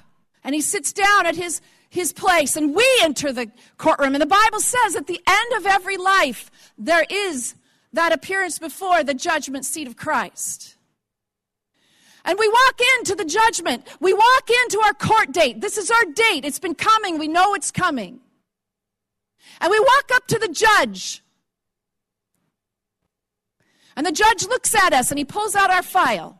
and 0.43 0.53
he 0.53 0.59
sits 0.59 0.91
down 0.91 1.25
at 1.25 1.37
his, 1.37 1.61
his 1.89 2.11
place, 2.11 2.57
and 2.57 2.75
we 2.75 2.85
enter 3.01 3.31
the 3.31 3.49
courtroom. 3.77 4.15
And 4.15 4.21
the 4.21 4.25
Bible 4.25 4.59
says 4.59 4.97
at 4.97 5.07
the 5.07 5.21
end 5.25 5.53
of 5.55 5.65
every 5.65 5.95
life, 5.95 6.51
there 6.77 7.05
is 7.09 7.55
that 7.93 8.11
appearance 8.11 8.59
before 8.59 9.05
the 9.05 9.13
judgment 9.13 9.63
seat 9.63 9.87
of 9.87 9.95
Christ. 9.95 10.75
And 12.25 12.37
we 12.37 12.49
walk 12.49 12.81
into 12.97 13.15
the 13.15 13.23
judgment. 13.23 13.87
We 14.01 14.13
walk 14.13 14.49
into 14.63 14.81
our 14.81 14.93
court 14.93 15.31
date. 15.31 15.61
This 15.61 15.77
is 15.77 15.89
our 15.89 16.03
date. 16.03 16.43
It's 16.43 16.59
been 16.59 16.75
coming. 16.75 17.17
We 17.17 17.29
know 17.29 17.53
it's 17.53 17.71
coming. 17.71 18.19
And 19.61 19.71
we 19.71 19.79
walk 19.79 20.11
up 20.13 20.27
to 20.27 20.37
the 20.37 20.49
judge. 20.49 21.23
And 23.95 24.05
the 24.05 24.11
judge 24.11 24.45
looks 24.45 24.75
at 24.75 24.91
us 24.91 25.11
and 25.11 25.17
he 25.17 25.23
pulls 25.23 25.55
out 25.55 25.69
our 25.69 25.81
file. 25.81 26.38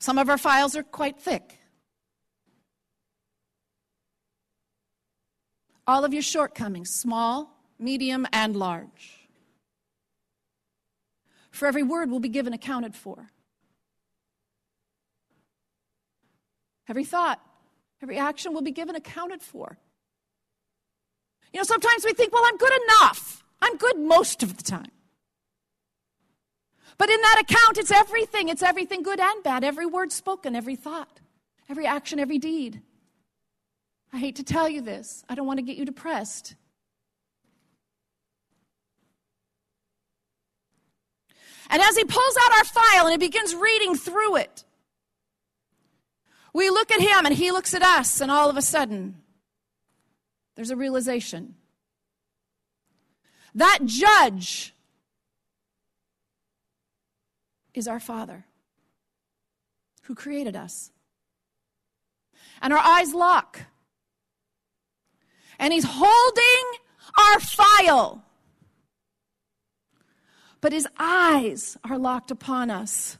Some 0.00 0.16
of 0.16 0.30
our 0.30 0.38
files 0.38 0.74
are 0.76 0.82
quite 0.82 1.20
thick. 1.20 1.58
All 5.86 6.04
of 6.04 6.14
your 6.14 6.22
shortcomings, 6.22 6.90
small, 6.90 7.50
medium, 7.78 8.26
and 8.32 8.56
large. 8.56 9.28
For 11.50 11.66
every 11.66 11.82
word 11.82 12.10
will 12.10 12.20
be 12.20 12.30
given 12.30 12.54
accounted 12.54 12.94
for. 12.94 13.30
Every 16.88 17.04
thought, 17.04 17.40
every 18.02 18.16
action 18.16 18.54
will 18.54 18.62
be 18.62 18.70
given 18.70 18.96
accounted 18.96 19.42
for. 19.42 19.76
You 21.52 21.60
know, 21.60 21.64
sometimes 21.64 22.04
we 22.04 22.14
think, 22.14 22.32
well, 22.32 22.44
I'm 22.46 22.56
good 22.56 22.72
enough. 22.84 23.44
I'm 23.60 23.76
good 23.76 23.98
most 23.98 24.42
of 24.42 24.56
the 24.56 24.62
time. 24.62 24.90
But 27.00 27.08
in 27.08 27.18
that 27.22 27.40
account, 27.40 27.78
it's 27.78 27.90
everything. 27.90 28.50
It's 28.50 28.62
everything 28.62 29.02
good 29.02 29.20
and 29.20 29.42
bad. 29.42 29.64
Every 29.64 29.86
word 29.86 30.12
spoken, 30.12 30.54
every 30.54 30.76
thought, 30.76 31.20
every 31.66 31.86
action, 31.86 32.18
every 32.18 32.36
deed. 32.36 32.82
I 34.12 34.18
hate 34.18 34.36
to 34.36 34.42
tell 34.42 34.68
you 34.68 34.82
this. 34.82 35.24
I 35.26 35.34
don't 35.34 35.46
want 35.46 35.56
to 35.60 35.62
get 35.62 35.78
you 35.78 35.86
depressed. 35.86 36.56
And 41.70 41.80
as 41.80 41.96
he 41.96 42.04
pulls 42.04 42.36
out 42.36 42.58
our 42.58 42.64
file 42.64 43.06
and 43.06 43.12
he 43.12 43.28
begins 43.28 43.54
reading 43.54 43.94
through 43.94 44.36
it, 44.36 44.64
we 46.52 46.68
look 46.68 46.90
at 46.90 47.00
him 47.00 47.24
and 47.24 47.34
he 47.34 47.50
looks 47.50 47.72
at 47.72 47.82
us, 47.82 48.20
and 48.20 48.30
all 48.30 48.50
of 48.50 48.58
a 48.58 48.62
sudden, 48.62 49.14
there's 50.54 50.70
a 50.70 50.76
realization. 50.76 51.54
That 53.54 53.86
judge 53.86 54.74
is 57.80 57.88
our 57.88 57.98
Father 57.98 58.44
who 60.02 60.14
created 60.14 60.54
us. 60.54 60.90
And 62.60 62.74
our 62.74 62.78
eyes 62.78 63.14
lock. 63.14 63.62
And 65.58 65.72
He's 65.72 65.86
holding 65.88 66.64
our 67.18 67.40
file. 67.40 68.22
But 70.60 70.72
His 70.72 70.86
eyes 70.98 71.78
are 71.82 71.98
locked 71.98 72.30
upon 72.30 72.70
us 72.70 73.16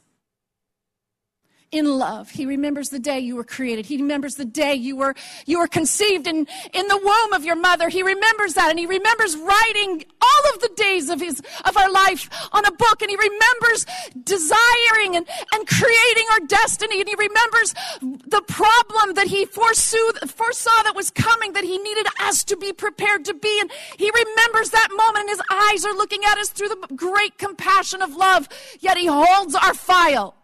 in 1.71 1.97
love. 1.97 2.29
He 2.29 2.45
remembers 2.45 2.89
the 2.89 2.99
day 2.99 3.19
you 3.19 3.37
were 3.37 3.45
created. 3.45 3.85
He 3.85 3.97
remembers 3.97 4.35
the 4.35 4.45
day 4.45 4.73
you 4.73 4.97
were, 4.97 5.15
you 5.45 5.59
were 5.59 5.67
conceived 5.67 6.27
in, 6.27 6.45
in 6.73 6.87
the 6.87 6.97
womb 6.97 7.33
of 7.33 7.45
your 7.45 7.55
mother. 7.55 7.87
He 7.87 8.03
remembers 8.03 8.55
that. 8.55 8.69
And 8.69 8.77
he 8.77 8.85
remembers 8.85 9.37
writing 9.37 10.03
all 10.21 10.53
of 10.53 10.59
the 10.59 10.69
days 10.75 11.09
of 11.09 11.21
his, 11.21 11.41
of 11.63 11.77
our 11.77 11.89
life 11.89 12.29
on 12.51 12.65
a 12.65 12.71
book. 12.71 13.01
And 13.01 13.09
he 13.09 13.15
remembers 13.15 13.85
desiring 14.21 15.15
and, 15.15 15.27
and 15.53 15.67
creating 15.67 16.25
our 16.31 16.41
destiny. 16.41 16.99
And 16.99 17.07
he 17.07 17.15
remembers 17.15 17.73
the 18.01 18.43
problem 18.47 19.15
that 19.15 19.27
he 19.27 19.45
foresaw, 19.45 20.11
foresaw 20.27 20.83
that 20.83 20.95
was 20.95 21.09
coming, 21.09 21.53
that 21.53 21.63
he 21.63 21.77
needed 21.77 22.07
us 22.19 22.43
to 22.45 22.57
be 22.57 22.73
prepared 22.73 23.23
to 23.25 23.33
be. 23.33 23.59
And 23.61 23.71
he 23.97 24.11
remembers 24.11 24.71
that 24.71 24.89
moment 24.91 25.19
and 25.19 25.29
his 25.29 25.41
eyes 25.49 25.85
are 25.85 25.93
looking 25.93 26.25
at 26.25 26.37
us 26.37 26.49
through 26.49 26.69
the 26.69 26.87
great 26.95 27.37
compassion 27.37 28.01
of 28.01 28.13
love. 28.13 28.49
Yet 28.81 28.97
he 28.97 29.05
holds 29.05 29.55
our 29.55 29.73
file. 29.73 30.35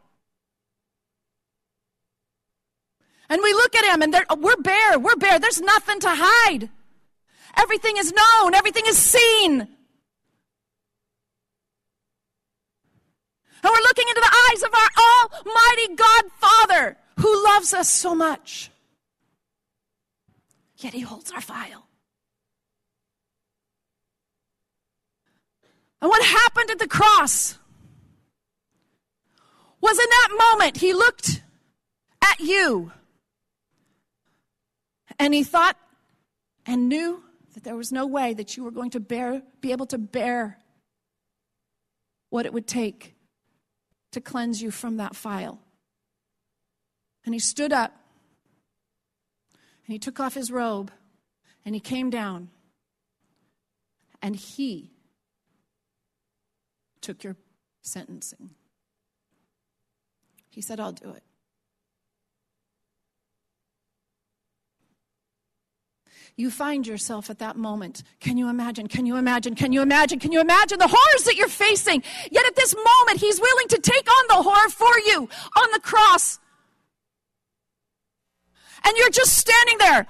And 3.30 3.42
we 3.44 3.54
look 3.54 3.76
at 3.76 3.94
him 3.94 4.02
and 4.02 4.16
we're 4.38 4.56
bare. 4.58 5.00
We're 5.00 5.16
bare. 5.16 5.40
There's 5.40 5.62
nothing 5.62 6.00
to 6.02 6.10
hide. 6.10 6.70
Everything 7.58 7.98
is 7.98 8.13
known, 8.13 8.54
everything 8.54 8.84
is 8.88 8.98
seen. 8.98 9.68
And 13.63 13.74
we're 13.74 13.82
looking 13.82 14.08
into 14.08 14.22
the 14.22 14.38
eyes 14.52 14.63
of 14.63 14.74
our 14.74 14.90
Almighty 15.46 15.96
God 15.96 16.26
Father 16.40 16.98
who 17.20 17.44
loves 17.46 17.74
us 17.74 17.90
so 17.90 18.13
much. 18.13 18.70
Yet 20.78 20.94
He 20.94 21.02
holds 21.02 21.32
our 21.32 21.42
file. 21.42 21.88
And 26.00 26.10
what 26.10 26.24
happened 26.24 26.70
at 26.70 26.78
the 26.78 26.88
cross 26.88 27.58
was 29.82 29.98
in 29.98 30.06
that 30.06 30.54
moment 30.54 30.78
He 30.78 30.94
looked 30.94 31.42
at 32.22 32.40
you 32.40 32.92
and 35.20 35.34
he 35.34 35.44
thought 35.44 35.78
and 36.66 36.90
knew 36.90 37.24
that 37.54 37.64
there 37.64 37.76
was 37.76 37.92
no 37.92 38.06
way 38.06 38.34
that 38.34 38.56
you 38.56 38.64
were 38.64 38.72
going 38.72 38.92
to 38.92 39.00
bear, 39.00 39.42
be 39.62 39.72
able 39.72 39.88
to 39.88 39.98
bear 39.98 40.60
what 42.30 42.46
it 42.46 42.54
would 42.54 42.68
take 42.68 43.16
to 44.12 44.22
cleanse 44.22 44.62
you 44.62 44.70
from 44.72 44.98
that 44.98 45.16
file. 45.16 45.60
And 47.26 47.34
he 47.34 47.40
stood 47.40 47.74
up 47.74 47.94
and 49.54 49.94
he 49.94 50.00
took 50.00 50.20
off 50.20 50.34
his 50.34 50.52
robe 50.52 50.92
and 51.66 51.74
he 51.74 51.82
came 51.82 52.10
down 52.10 52.50
and 54.22 54.36
he 54.36 54.92
took 57.02 57.24
your 57.24 57.36
sentencing. 57.82 58.52
He 60.50 60.62
said, 60.62 60.80
I'll 60.80 60.92
do 60.92 61.12
it. 61.12 61.24
You 66.38 66.52
find 66.52 66.86
yourself 66.86 67.32
at 67.32 67.39
that 67.39 67.58
moment. 67.58 68.04
Can 68.19 68.38
you 68.38 68.47
imagine? 68.47 68.88
Can 68.88 69.08
you 69.08 69.17
imagine? 69.17 69.56
Can 69.56 69.73
you 69.73 69.82
imagine? 69.82 70.19
Can 70.19 70.32
you 70.32 70.39
imagine 70.39 70.78
the 70.78 70.88
horrors 70.88 71.23
that 71.23 71.36
you're 71.36 71.47
facing? 71.47 72.04
Yet 72.32 72.45
at 72.45 72.56
this 72.56 72.76
moment, 72.76 73.19
He's 73.19 73.41
willing 73.41 73.67
to 73.69 73.80
take 73.80 74.08
on 74.08 74.28
the 74.30 74.43
horror 74.43 74.69
for 74.69 75.00
you 75.08 75.28
on 75.58 75.71
the 75.73 75.80
cross. 75.80 76.39
And 78.86 78.95
you're 78.97 79.10
just 79.10 79.36
standing 79.36 79.80
there. 79.80 80.06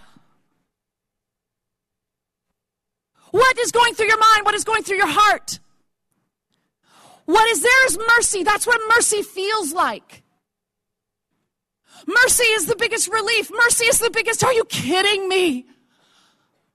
What 3.31 3.57
is 3.59 3.71
going 3.71 3.93
through 3.93 4.07
your 4.07 4.19
mind? 4.19 4.43
What 4.43 4.53
is 4.53 4.65
going 4.65 4.83
through 4.83 4.97
your 4.97 5.07
heart? 5.07 5.59
What 7.25 7.49
is 7.49 7.61
there 7.61 7.85
is 7.87 7.97
mercy. 8.17 8.43
That's 8.43 8.67
what 8.67 8.81
mercy 8.95 9.21
feels 9.21 9.71
like. 9.71 10.23
Mercy 12.05 12.43
is 12.43 12.65
the 12.65 12.75
biggest 12.75 13.07
relief. 13.11 13.49
Mercy 13.49 13.85
is 13.85 13.99
the 13.99 14.09
biggest. 14.09 14.43
Are 14.43 14.53
you 14.53 14.65
kidding 14.65 15.29
me? 15.29 15.67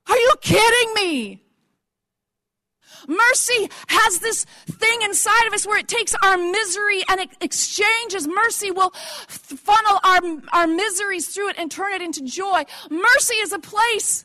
Are 0.08 0.16
you 0.16 0.34
kidding 0.40 0.94
me? 0.94 1.42
Mercy 3.08 3.68
has 3.88 4.18
this 4.20 4.44
thing 4.66 5.02
inside 5.02 5.46
of 5.46 5.52
us 5.52 5.66
where 5.66 5.78
it 5.78 5.88
takes 5.88 6.14
our 6.22 6.36
misery 6.36 7.02
and 7.08 7.20
it 7.20 7.30
exchanges. 7.40 8.28
Mercy 8.28 8.70
will 8.70 8.90
funnel 8.90 10.00
our, 10.04 10.20
our 10.52 10.66
miseries 10.66 11.28
through 11.28 11.50
it 11.50 11.56
and 11.58 11.70
turn 11.70 11.92
it 11.92 12.02
into 12.02 12.22
joy. 12.22 12.64
Mercy 12.90 13.34
is 13.36 13.52
a 13.52 13.58
place 13.58 14.24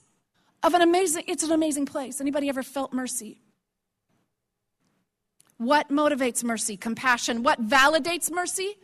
of 0.63 0.73
an 0.73 0.81
amazing, 0.81 1.23
it's 1.27 1.43
an 1.43 1.51
amazing 1.51 1.85
place. 1.85 2.21
Anybody 2.21 2.49
ever 2.49 2.63
felt 2.63 2.93
mercy? 2.93 3.41
What 5.57 5.89
motivates 5.89 6.43
mercy? 6.43 6.77
Compassion. 6.77 7.41
What 7.41 7.67
validates 7.67 8.31
mercy? 8.31 8.77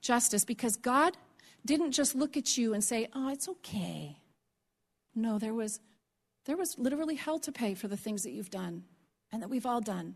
Justice. 0.00 0.44
Because 0.44 0.76
God 0.76 1.16
didn't 1.64 1.92
just 1.92 2.14
look 2.14 2.36
at 2.36 2.58
you 2.58 2.74
and 2.74 2.82
say, 2.82 3.08
oh, 3.14 3.28
it's 3.28 3.48
okay. 3.48 4.16
No, 5.16 5.38
there 5.38 5.54
was, 5.54 5.80
there 6.44 6.58
was 6.58 6.78
literally 6.78 7.14
hell 7.14 7.38
to 7.40 7.50
pay 7.50 7.74
for 7.74 7.88
the 7.88 7.96
things 7.96 8.22
that 8.22 8.32
you've 8.32 8.50
done 8.50 8.84
and 9.32 9.42
that 9.42 9.48
we've 9.48 9.64
all 9.64 9.80
done. 9.80 10.14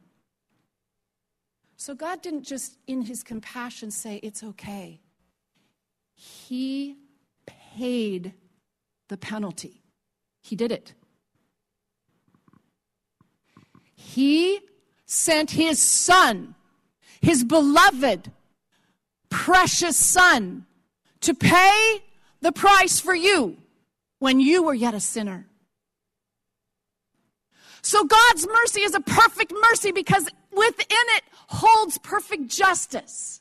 So 1.79 1.95
God 1.95 2.21
didn't 2.21 2.43
just, 2.43 2.77
in 2.87 3.01
his 3.01 3.23
compassion, 3.23 3.91
say, 3.91 4.17
It's 4.17 4.45
okay. 4.45 5.01
He 6.15 6.99
paid 7.47 8.35
the 9.09 9.17
penalty, 9.17 9.83
he 10.43 10.55
did 10.55 10.71
it. 10.71 10.93
He 13.95 14.61
sent 15.07 15.53
his 15.53 15.81
son, 15.81 16.55
his 17.23 17.43
beloved, 17.43 18.31
precious 19.31 19.97
son, 19.97 20.67
to 21.21 21.33
pay 21.35 22.03
the 22.41 22.53
price 22.53 23.01
for 23.01 23.15
you 23.15 23.57
when 24.21 24.39
you 24.39 24.63
were 24.63 24.75
yet 24.75 24.95
a 24.95 25.01
sinner. 25.01 25.47
So 27.83 28.05
God's 28.05 28.47
mercy 28.47 28.83
is 28.83 28.95
a 28.95 29.01
perfect 29.01 29.53
mercy 29.71 29.91
because 29.91 30.29
within 30.53 31.07
it 31.17 31.25
holds 31.49 31.99
perfect 31.99 32.49
justice. 32.49 33.41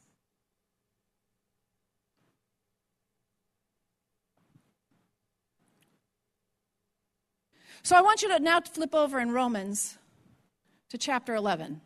So 7.84 7.96
I 7.96 8.02
want 8.02 8.22
you 8.22 8.30
to 8.30 8.40
now 8.40 8.62
flip 8.62 8.96
over 8.96 9.20
in 9.20 9.32
Romans 9.32 9.98
to 10.90 10.98
chapter 10.98 11.36
11. 11.36 11.82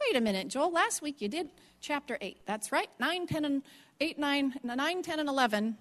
Wait 0.00 0.16
a 0.16 0.20
minute, 0.20 0.48
Joel. 0.48 0.72
Last 0.72 1.02
week 1.02 1.20
you 1.20 1.28
did 1.28 1.48
chapter 1.80 2.18
8. 2.20 2.38
That's 2.46 2.70
right. 2.70 2.88
9, 3.00 3.26
10, 3.26 3.44
and 3.44 3.62
8, 4.00 4.18
9, 4.18 4.54
9, 4.62 5.02
10, 5.02 5.18
and 5.18 5.28
11 5.28 5.78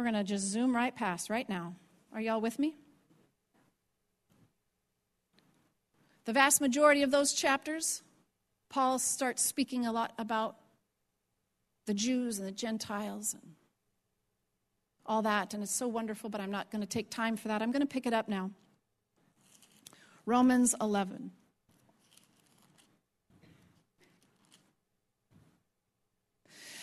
we're 0.00 0.10
going 0.10 0.14
to 0.14 0.24
just 0.24 0.46
zoom 0.46 0.74
right 0.74 0.96
past 0.96 1.28
right 1.28 1.46
now. 1.46 1.74
Are 2.14 2.22
y'all 2.22 2.40
with 2.40 2.58
me? 2.58 2.74
The 6.24 6.32
vast 6.32 6.62
majority 6.62 7.02
of 7.02 7.10
those 7.10 7.34
chapters, 7.34 8.00
Paul 8.70 8.98
starts 8.98 9.44
speaking 9.44 9.84
a 9.84 9.92
lot 9.92 10.14
about 10.16 10.56
the 11.84 11.92
Jews 11.92 12.38
and 12.38 12.48
the 12.48 12.52
Gentiles 12.52 13.34
and 13.34 13.52
all 15.04 15.20
that, 15.20 15.52
and 15.52 15.62
it's 15.62 15.74
so 15.74 15.86
wonderful, 15.86 16.30
but 16.30 16.40
I'm 16.40 16.50
not 16.50 16.70
going 16.70 16.80
to 16.80 16.88
take 16.88 17.10
time 17.10 17.36
for 17.36 17.48
that. 17.48 17.60
I'm 17.60 17.70
going 17.70 17.82
to 17.82 17.86
pick 17.86 18.06
it 18.06 18.14
up 18.14 18.26
now. 18.26 18.52
Romans 20.24 20.74
11. 20.80 21.30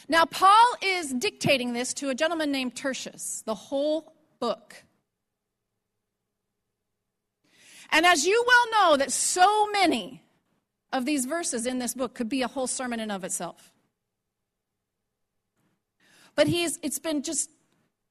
Now, 0.10 0.26
Paul 0.26 0.66
is 0.82 1.14
dictating 1.14 1.74
this 1.74 1.94
to 1.96 2.10
a 2.10 2.16
gentleman 2.16 2.52
named 2.52 2.76
Tertius, 2.76 3.44
the 3.46 3.56
whole 3.56 4.14
book. 4.40 4.84
And 7.92 8.06
as 8.06 8.26
you 8.26 8.44
well 8.46 8.92
know, 8.92 8.98
that 8.98 9.12
so 9.12 9.68
many 9.72 10.24
of 10.94 11.06
these 11.06 11.26
verses 11.26 11.66
in 11.66 11.80
this 11.80 11.94
book 11.94 12.14
could 12.14 12.30
be 12.30 12.42
a 12.42 12.48
whole 12.48 12.68
sermon 12.68 13.00
in 13.00 13.12
of 13.12 13.24
itself. 13.24 13.74
But 16.36 16.48
he's, 16.48 16.80
it's 16.82 17.00
been 17.00 17.24
just 17.24 17.50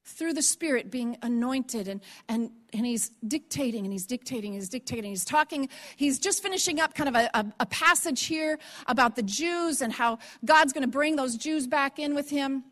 through 0.07 0.33
the 0.33 0.43
Spirit 0.43 0.91
being 0.91 1.17
anointed, 1.21 1.89
and, 1.89 2.01
and, 2.29 2.51
and 2.73 2.87
he's 2.87 3.11
dictating, 3.27 3.85
and 3.85 3.93
he's 3.93 4.07
dictating, 4.07 4.53
he's 4.53 4.69
dictating, 4.69 5.11
he's 5.11 5.25
talking. 5.25 5.69
He's 5.97 6.19
just 6.21 6.43
finishing 6.43 6.81
up 6.81 6.95
kind 6.95 7.09
of 7.09 7.17
a, 7.17 7.31
a, 7.35 7.47
a 7.61 7.67
passage 7.67 8.25
here 8.25 8.59
about 8.87 9.17
the 9.17 9.23
Jews 9.23 9.83
and 9.83 9.93
how 9.93 10.19
God's 10.45 10.73
going 10.73 10.83
to 10.83 10.89
bring 10.89 11.17
those 11.17 11.37
Jews 11.37 11.67
back 11.67 11.99
in 11.99 12.15
with 12.15 12.31
him. 12.31 12.65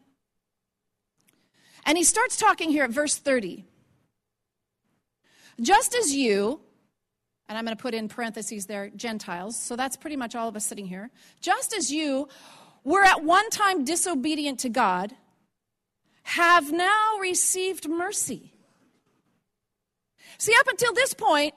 And 1.85 1.99
he 1.99 2.05
starts 2.05 2.37
talking 2.37 2.70
here 2.70 2.85
at 2.85 2.90
verse 2.90 3.16
30. 3.16 3.64
Just 5.61 5.94
as 5.94 6.14
you, 6.14 6.61
and 7.49 7.59
I'm 7.59 7.64
going 7.64 7.77
to 7.77 7.83
put 7.83 7.94
in 7.94 8.09
parentheses 8.09 8.66
there, 8.66 8.90
Gentiles, 8.94 9.61
so 9.61 9.77
that's 9.77 9.97
pretty 9.97 10.16
much 10.16 10.35
all 10.35 10.49
of 10.49 10.57
us 10.57 10.64
sitting 10.64 10.87
here. 10.87 11.11
Just 11.40 11.75
as 11.75 11.90
you 11.90 12.29
were 12.85 13.03
at 13.03 13.25
one 13.25 13.51
time 13.51 13.85
disobedient 13.85 14.61
to 14.61 14.68
God, 14.68 15.14
have 16.25 16.73
now 16.73 17.19
received 17.21 17.89
mercy. 17.89 18.53
See, 20.39 20.53
up 20.59 20.67
until 20.67 20.93
this 20.93 21.15
point, 21.15 21.55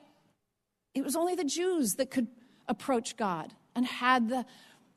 it 0.94 1.04
was 1.04 1.16
only 1.16 1.36
the 1.36 1.44
Jews 1.44 1.96
that 1.96 2.12
could 2.12 2.28
approach 2.68 3.18
God 3.18 3.54
and 3.76 3.86
had 3.86 4.30
the, 4.30 4.46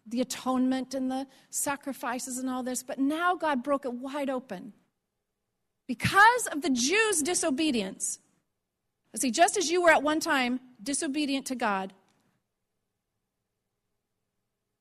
the 0.06 0.20
atonement 0.20 0.94
and 0.94 1.11
the 1.11 1.26
sacrifices 1.50 2.38
and 2.38 2.50
all 2.50 2.62
this. 2.62 2.83
But 2.83 2.98
now 2.98 3.35
God 3.35 3.62
broke 3.62 3.85
it 3.85 3.92
wide 3.92 4.28
open. 4.28 4.72
Because 5.87 6.46
of 6.48 6.62
the 6.62 6.70
Jews' 6.70 7.22
disobedience, 7.22 8.18
see, 9.16 9.30
just 9.30 9.56
as 9.56 9.70
you 9.70 9.83
were 9.83 9.90
at 9.90 10.02
one 10.02 10.20
time 10.20 10.61
disobedient 10.83 11.46
to 11.46 11.54
God, 11.54 11.92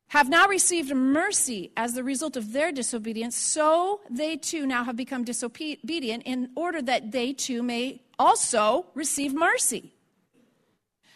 have 0.09 0.27
now 0.27 0.47
received 0.47 0.93
mercy 0.93 1.71
as 1.77 1.93
the 1.93 2.03
result 2.03 2.35
of 2.35 2.51
their 2.51 2.71
disobedience, 2.71 3.35
so 3.35 4.01
they 4.09 4.35
too 4.35 4.65
now 4.65 4.83
have 4.83 4.95
become 4.95 5.23
disobedient 5.23 6.23
in 6.25 6.49
order 6.55 6.81
that 6.81 7.11
they 7.11 7.31
too 7.31 7.61
may 7.61 8.01
also 8.17 8.87
receive 8.95 9.33
mercy. 9.33 9.93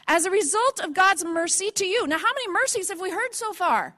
As 0.08 0.26
a 0.26 0.32
result 0.32 0.80
of 0.80 0.94
God's 0.94 1.26
mercy 1.26 1.72
to 1.72 1.86
you. 1.86 2.06
Now, 2.06 2.20
how 2.20 2.34
many 2.34 2.52
mercies 2.52 2.90
have 2.90 3.02
we 3.02 3.10
heard 3.10 3.34
so 3.34 3.52
far? 3.54 3.96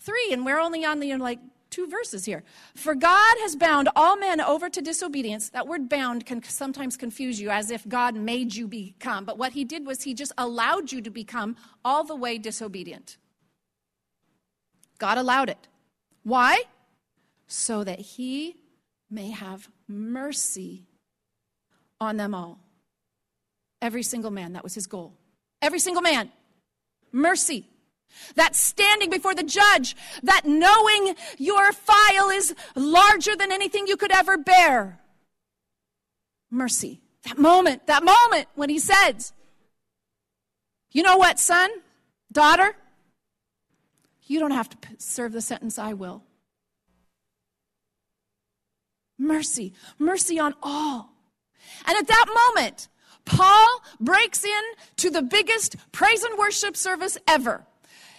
Three, 0.00 0.32
and 0.32 0.46
we're 0.46 0.60
only 0.60 0.84
on 0.84 1.00
the 1.00 1.14
like 1.16 1.40
two 1.68 1.86
verses 1.86 2.24
here. 2.24 2.42
For 2.74 2.94
God 2.94 3.34
has 3.40 3.56
bound 3.56 3.88
all 3.96 4.16
men 4.16 4.40
over 4.40 4.70
to 4.70 4.80
disobedience. 4.80 5.50
That 5.50 5.66
word 5.66 5.88
bound 5.88 6.24
can 6.24 6.42
sometimes 6.44 6.96
confuse 6.96 7.40
you 7.40 7.50
as 7.50 7.70
if 7.70 7.86
God 7.86 8.14
made 8.14 8.54
you 8.54 8.66
become. 8.68 9.24
But 9.24 9.36
what 9.36 9.52
he 9.52 9.64
did 9.64 9.84
was 9.84 10.04
he 10.04 10.14
just 10.14 10.32
allowed 10.38 10.92
you 10.92 11.02
to 11.02 11.10
become 11.10 11.56
all 11.84 12.04
the 12.04 12.16
way 12.16 12.38
disobedient. 12.38 13.18
God 15.04 15.18
allowed 15.18 15.50
it. 15.50 15.68
Why? 16.22 16.62
So 17.46 17.84
that 17.84 18.00
He 18.00 18.56
may 19.10 19.32
have 19.32 19.68
mercy 19.86 20.86
on 22.00 22.16
them 22.16 22.34
all. 22.34 22.58
Every 23.82 24.02
single 24.02 24.30
man, 24.30 24.54
that 24.54 24.64
was 24.64 24.72
His 24.74 24.86
goal. 24.86 25.12
Every 25.60 25.78
single 25.78 26.00
man. 26.00 26.32
Mercy. 27.12 27.68
That 28.36 28.56
standing 28.56 29.10
before 29.10 29.34
the 29.34 29.42
judge, 29.42 29.94
that 30.22 30.46
knowing 30.46 31.14
your 31.36 31.74
file 31.74 32.30
is 32.30 32.54
larger 32.74 33.36
than 33.36 33.52
anything 33.52 33.86
you 33.86 33.98
could 33.98 34.10
ever 34.10 34.38
bear. 34.38 35.00
Mercy. 36.50 37.02
That 37.24 37.36
moment, 37.36 37.88
that 37.88 38.02
moment 38.02 38.46
when 38.54 38.70
he 38.70 38.78
says, 38.78 39.34
You 40.92 41.02
know 41.02 41.18
what, 41.18 41.38
son, 41.38 41.68
daughter? 42.32 42.74
You 44.26 44.40
don't 44.40 44.52
have 44.52 44.70
to 44.70 44.76
serve 44.98 45.32
the 45.32 45.40
sentence, 45.40 45.78
I 45.78 45.92
will. 45.92 46.24
Mercy, 49.18 49.74
mercy 49.98 50.38
on 50.38 50.54
all. 50.62 51.12
And 51.86 51.96
at 51.96 52.06
that 52.08 52.52
moment, 52.54 52.88
Paul 53.24 53.82
breaks 54.00 54.44
in 54.44 54.62
to 54.96 55.10
the 55.10 55.22
biggest 55.22 55.76
praise 55.92 56.24
and 56.24 56.38
worship 56.38 56.76
service 56.76 57.16
ever 57.26 57.66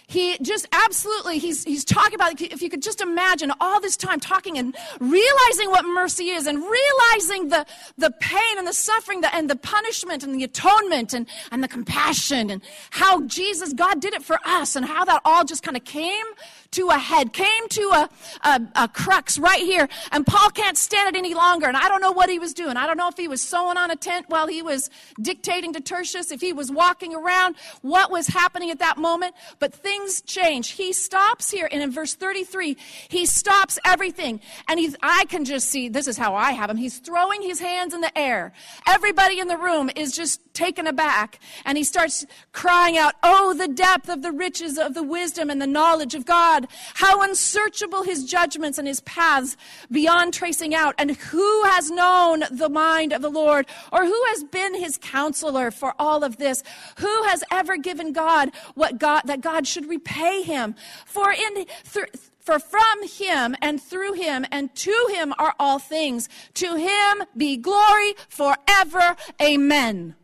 he 0.08 0.38
just 0.38 0.66
absolutely 0.72 1.38
he's 1.38 1.64
he's 1.64 1.84
talking 1.84 2.14
about 2.14 2.40
if 2.40 2.62
you 2.62 2.70
could 2.70 2.82
just 2.82 3.00
imagine 3.00 3.52
all 3.60 3.80
this 3.80 3.96
time 3.96 4.20
talking 4.20 4.56
and 4.56 4.76
realizing 5.00 5.70
what 5.70 5.84
mercy 5.84 6.30
is 6.30 6.46
and 6.46 6.58
realizing 6.58 7.48
the 7.48 7.66
the 7.98 8.10
pain 8.20 8.58
and 8.58 8.66
the 8.66 8.72
suffering 8.72 9.20
the, 9.20 9.34
and 9.34 9.50
the 9.50 9.56
punishment 9.56 10.22
and 10.22 10.34
the 10.34 10.44
atonement 10.44 11.12
and 11.12 11.26
and 11.50 11.62
the 11.62 11.68
compassion 11.68 12.50
and 12.50 12.62
how 12.90 13.20
jesus 13.22 13.72
god 13.72 14.00
did 14.00 14.14
it 14.14 14.22
for 14.22 14.38
us 14.44 14.76
and 14.76 14.86
how 14.86 15.04
that 15.04 15.20
all 15.24 15.44
just 15.44 15.62
kind 15.62 15.76
of 15.76 15.84
came 15.84 16.24
to 16.72 16.88
a 16.88 16.98
head, 16.98 17.32
came 17.32 17.68
to 17.68 17.82
a, 17.82 18.10
a, 18.42 18.60
a, 18.76 18.88
crux 18.88 19.38
right 19.38 19.60
here. 19.60 19.88
And 20.12 20.26
Paul 20.26 20.50
can't 20.50 20.76
stand 20.76 21.14
it 21.14 21.18
any 21.18 21.34
longer. 21.34 21.66
And 21.66 21.76
I 21.76 21.88
don't 21.88 22.00
know 22.00 22.12
what 22.12 22.30
he 22.30 22.38
was 22.38 22.54
doing. 22.54 22.76
I 22.76 22.86
don't 22.86 22.96
know 22.96 23.08
if 23.08 23.16
he 23.16 23.28
was 23.28 23.40
sewing 23.42 23.76
on 23.76 23.90
a 23.90 23.96
tent 23.96 24.26
while 24.28 24.46
he 24.46 24.62
was 24.62 24.90
dictating 25.20 25.72
to 25.74 25.80
Tertius, 25.80 26.30
if 26.30 26.40
he 26.40 26.52
was 26.52 26.70
walking 26.70 27.14
around, 27.14 27.56
what 27.82 28.10
was 28.10 28.28
happening 28.28 28.70
at 28.70 28.78
that 28.78 28.98
moment. 28.98 29.34
But 29.58 29.74
things 29.74 30.20
change. 30.22 30.70
He 30.70 30.92
stops 30.92 31.50
here, 31.50 31.68
and 31.70 31.82
in 31.82 31.90
verse 31.90 32.14
33, 32.14 32.76
he 33.08 33.26
stops 33.26 33.78
everything. 33.84 34.40
And 34.68 34.78
he's, 34.80 34.96
I 35.02 35.24
can 35.26 35.44
just 35.44 35.68
see, 35.68 35.88
this 35.88 36.06
is 36.06 36.16
how 36.16 36.34
I 36.34 36.52
have 36.52 36.70
him. 36.70 36.76
He's 36.76 36.98
throwing 36.98 37.42
his 37.42 37.60
hands 37.60 37.94
in 37.94 38.00
the 38.00 38.16
air. 38.16 38.52
Everybody 38.86 39.40
in 39.40 39.48
the 39.48 39.56
room 39.56 39.90
is 39.94 40.12
just 40.12 40.40
taken 40.56 40.86
aback. 40.86 41.38
And 41.64 41.78
he 41.78 41.84
starts 41.84 42.26
crying 42.52 42.98
out, 42.98 43.14
Oh, 43.22 43.54
the 43.54 43.68
depth 43.68 44.08
of 44.08 44.22
the 44.22 44.32
riches 44.32 44.78
of 44.78 44.94
the 44.94 45.02
wisdom 45.02 45.50
and 45.50 45.62
the 45.62 45.66
knowledge 45.66 46.14
of 46.14 46.24
God. 46.24 46.66
How 46.94 47.22
unsearchable 47.22 48.02
his 48.02 48.24
judgments 48.24 48.78
and 48.78 48.88
his 48.88 49.00
paths 49.00 49.56
beyond 49.90 50.34
tracing 50.34 50.74
out. 50.74 50.94
And 50.98 51.12
who 51.12 51.62
has 51.64 51.90
known 51.90 52.44
the 52.50 52.68
mind 52.68 53.12
of 53.12 53.22
the 53.22 53.30
Lord? 53.30 53.66
Or 53.92 54.04
who 54.04 54.24
has 54.30 54.42
been 54.42 54.74
his 54.74 54.98
counselor 54.98 55.70
for 55.70 55.94
all 55.98 56.24
of 56.24 56.38
this? 56.38 56.64
Who 56.98 57.22
has 57.24 57.44
ever 57.52 57.76
given 57.76 58.12
God 58.12 58.50
what 58.74 58.98
God, 58.98 59.22
that 59.26 59.42
God 59.42 59.66
should 59.66 59.88
repay 59.88 60.42
him? 60.42 60.74
For 61.04 61.30
in, 61.30 61.66
th- 61.92 62.08
for 62.46 62.60
from 62.60 63.08
him 63.08 63.56
and 63.60 63.82
through 63.82 64.12
him 64.12 64.46
and 64.52 64.72
to 64.76 65.08
him 65.10 65.34
are 65.36 65.54
all 65.58 65.80
things. 65.80 66.28
To 66.54 66.76
him 66.76 67.24
be 67.36 67.56
glory 67.56 68.14
forever. 68.28 69.16
Amen. 69.42 70.14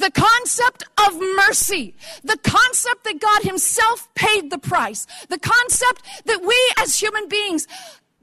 The 0.00 0.10
concept 0.10 0.84
of 1.06 1.20
mercy, 1.36 1.94
the 2.24 2.38
concept 2.38 3.04
that 3.04 3.20
God 3.20 3.42
Himself 3.42 4.08
paid 4.14 4.50
the 4.50 4.56
price, 4.56 5.06
the 5.28 5.38
concept 5.38 6.02
that 6.24 6.40
we 6.42 6.56
as 6.78 6.98
human 6.98 7.28
beings 7.28 7.68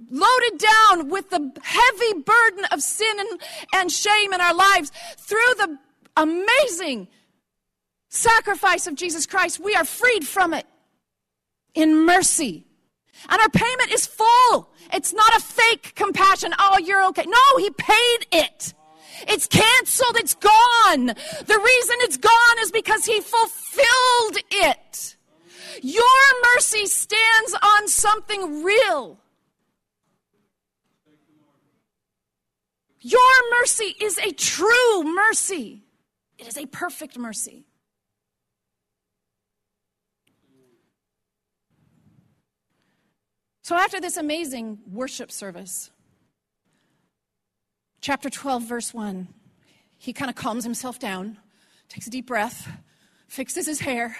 loaded 0.09 0.57
down 0.57 1.09
with 1.09 1.29
the 1.29 1.51
heavy 1.61 2.21
burden 2.21 2.65
of 2.71 2.81
sin 2.81 3.19
and, 3.19 3.41
and 3.75 3.91
shame 3.91 4.33
in 4.33 4.41
our 4.41 4.55
lives 4.55 4.91
through 5.17 5.53
the 5.57 5.77
amazing 6.15 7.07
sacrifice 8.09 8.87
of 8.87 8.95
Jesus 8.95 9.27
Christ, 9.27 9.59
we 9.59 9.75
are 9.75 9.85
freed 9.85 10.27
from 10.27 10.55
it 10.55 10.65
in 11.75 12.05
mercy. 12.07 12.65
And 13.29 13.39
our 13.39 13.49
payment 13.49 13.91
is 13.91 14.07
full. 14.07 14.69
It's 14.93 15.13
not 15.13 15.35
a 15.35 15.39
fake 15.39 15.93
compassion. 15.93 16.53
Oh, 16.57 16.79
you're 16.79 17.05
okay. 17.09 17.25
No, 17.27 17.57
He 17.59 17.69
paid 17.69 18.25
it. 18.31 18.73
It's 19.21 19.47
canceled. 19.47 20.17
It's 20.17 20.35
gone. 20.35 21.05
The 21.07 21.59
reason 21.59 21.95
it's 22.01 22.17
gone 22.17 22.57
is 22.61 22.71
because 22.71 23.05
he 23.05 23.21
fulfilled 23.21 24.37
it. 24.51 25.15
Your 25.81 26.03
mercy 26.55 26.85
stands 26.85 27.55
on 27.61 27.87
something 27.87 28.63
real. 28.63 29.19
Your 33.01 33.59
mercy 33.59 33.95
is 34.01 34.17
a 34.17 34.31
true 34.31 35.03
mercy. 35.03 35.83
It 36.37 36.47
is 36.47 36.57
a 36.57 36.65
perfect 36.65 37.17
mercy. 37.17 37.65
So, 43.61 43.75
after 43.75 43.99
this 43.99 44.17
amazing 44.17 44.79
worship 44.89 45.31
service, 45.31 45.91
chapter 48.01 48.29
12, 48.29 48.63
verse 48.63 48.93
1, 48.93 49.27
he 49.97 50.13
kind 50.13 50.29
of 50.29 50.35
calms 50.35 50.63
himself 50.63 50.99
down, 50.99 51.37
takes 51.89 52.07
a 52.07 52.09
deep 52.09 52.27
breath, 52.27 52.69
fixes 53.27 53.65
his 53.65 53.79
hair. 53.79 54.17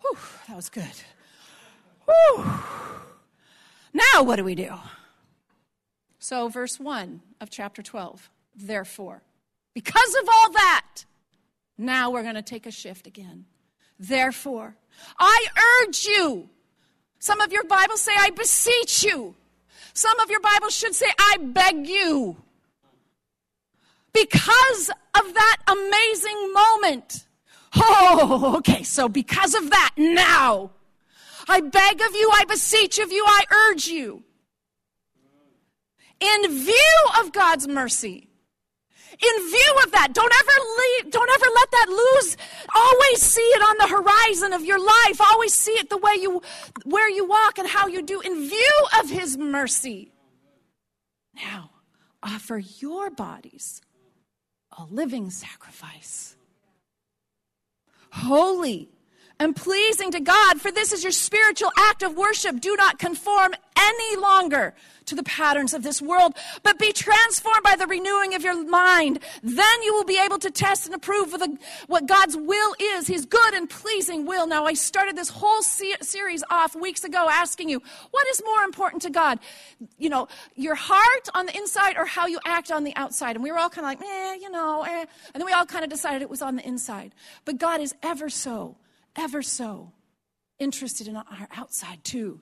Whew, 0.00 0.18
that 0.48 0.56
was 0.56 0.68
good. 0.68 0.84
Whew. 2.04 2.44
Now, 3.92 4.22
what 4.22 4.36
do 4.36 4.44
we 4.44 4.54
do? 4.54 4.74
So, 6.18 6.48
verse 6.48 6.80
1 6.80 7.22
of 7.40 7.50
chapter 7.50 7.82
12, 7.82 8.30
therefore, 8.54 9.22
because 9.74 10.14
of 10.22 10.28
all 10.28 10.52
that, 10.52 11.04
now 11.78 12.10
we're 12.10 12.22
going 12.22 12.34
to 12.34 12.42
take 12.42 12.66
a 12.66 12.70
shift 12.70 13.06
again. 13.06 13.46
Therefore, 13.98 14.76
I 15.18 15.46
urge 15.82 16.04
you. 16.04 16.48
Some 17.18 17.40
of 17.40 17.52
your 17.52 17.64
Bibles 17.64 18.00
say, 18.00 18.12
I 18.18 18.30
beseech 18.30 19.04
you. 19.04 19.34
Some 19.94 20.18
of 20.20 20.30
your 20.30 20.40
Bibles 20.40 20.76
should 20.76 20.94
say, 20.94 21.06
I 21.18 21.36
beg 21.40 21.86
you 21.86 22.36
because 24.16 24.90
of 25.14 25.34
that 25.34 25.56
amazing 25.68 26.52
moment. 26.52 27.26
Oh, 27.76 28.54
okay, 28.58 28.82
so 28.82 29.08
because 29.08 29.54
of 29.54 29.68
that, 29.70 29.92
now, 29.98 30.70
I 31.48 31.60
beg 31.60 32.00
of 32.00 32.14
you, 32.14 32.30
I 32.32 32.44
beseech 32.44 32.98
of 32.98 33.12
you, 33.12 33.22
I 33.26 33.44
urge 33.68 33.86
you, 33.86 34.22
in 36.20 36.48
view 36.48 36.98
of 37.20 37.32
God's 37.32 37.68
mercy, 37.68 38.28
in 39.12 39.48
view 39.48 39.74
of 39.84 39.92
that, 39.92 40.12
don't 40.12 40.32
ever 40.32 40.66
leave, 40.78 41.12
don't 41.12 41.30
ever 41.30 41.46
let 41.54 41.70
that 41.70 41.88
lose. 41.88 42.36
Always 42.74 43.22
see 43.22 43.40
it 43.40 43.62
on 43.62 43.76
the 43.78 43.96
horizon 43.96 44.52
of 44.52 44.62
your 44.62 44.78
life. 44.78 45.20
Always 45.20 45.54
see 45.54 45.72
it 45.72 45.88
the 45.88 45.96
way 45.96 46.16
you, 46.20 46.42
where 46.84 47.08
you 47.08 47.26
walk 47.26 47.58
and 47.58 47.66
how 47.66 47.86
you 47.86 48.02
do 48.02 48.20
in 48.20 48.46
view 48.46 48.86
of 49.00 49.08
His 49.08 49.38
mercy. 49.38 50.12
Now, 51.34 51.70
offer 52.22 52.58
your 52.58 53.10
bodies 53.10 53.80
a 54.78 54.84
living 54.84 55.30
sacrifice. 55.30 56.36
Holy 58.12 58.88
and 59.38 59.54
pleasing 59.54 60.10
to 60.12 60.20
God, 60.20 60.60
for 60.60 60.70
this 60.70 60.92
is 60.92 61.02
your 61.02 61.12
spiritual 61.12 61.70
act 61.76 62.02
of 62.02 62.16
worship. 62.16 62.60
Do 62.60 62.74
not 62.76 62.98
conform 62.98 63.54
any 63.86 64.16
longer 64.16 64.74
to 65.06 65.14
the 65.14 65.22
patterns 65.22 65.72
of 65.72 65.82
this 65.82 66.02
world, 66.02 66.34
but 66.62 66.78
be 66.78 66.92
transformed 66.92 67.62
by 67.62 67.76
the 67.76 67.86
renewing 67.86 68.34
of 68.34 68.42
your 68.42 68.64
mind. 68.68 69.20
Then 69.42 69.82
you 69.82 69.94
will 69.94 70.04
be 70.04 70.20
able 70.22 70.38
to 70.40 70.50
test 70.50 70.86
and 70.86 70.94
approve 70.94 71.30
the, 71.30 71.56
what 71.86 72.06
God's 72.06 72.36
will 72.36 72.74
is, 72.80 73.06
His 73.06 73.24
good 73.24 73.54
and 73.54 73.70
pleasing 73.70 74.26
will. 74.26 74.46
Now, 74.46 74.64
I 74.64 74.74
started 74.74 75.16
this 75.16 75.28
whole 75.28 75.62
se- 75.62 76.02
series 76.02 76.42
off 76.50 76.74
weeks 76.74 77.04
ago 77.04 77.28
asking 77.30 77.68
you, 77.68 77.82
what 78.10 78.26
is 78.28 78.42
more 78.44 78.62
important 78.62 79.02
to 79.02 79.10
God? 79.10 79.38
You 79.98 80.10
know, 80.10 80.28
your 80.54 80.74
heart 80.74 81.28
on 81.34 81.46
the 81.46 81.56
inside 81.56 81.96
or 81.96 82.06
how 82.06 82.26
you 82.26 82.40
act 82.44 82.70
on 82.70 82.84
the 82.84 82.94
outside? 82.96 83.36
And 83.36 83.42
we 83.42 83.52
were 83.52 83.58
all 83.58 83.70
kind 83.70 83.86
of 83.86 84.00
like, 84.00 84.08
eh, 84.08 84.34
you 84.40 84.50
know, 84.50 84.82
eh. 84.82 85.04
And 85.34 85.40
then 85.40 85.46
we 85.46 85.52
all 85.52 85.66
kind 85.66 85.84
of 85.84 85.90
decided 85.90 86.22
it 86.22 86.30
was 86.30 86.42
on 86.42 86.56
the 86.56 86.66
inside. 86.66 87.14
But 87.44 87.58
God 87.58 87.80
is 87.80 87.94
ever 88.02 88.28
so, 88.28 88.76
ever 89.14 89.42
so 89.42 89.92
interested 90.58 91.06
in 91.06 91.16
our 91.16 91.48
outside 91.54 92.02
too. 92.02 92.40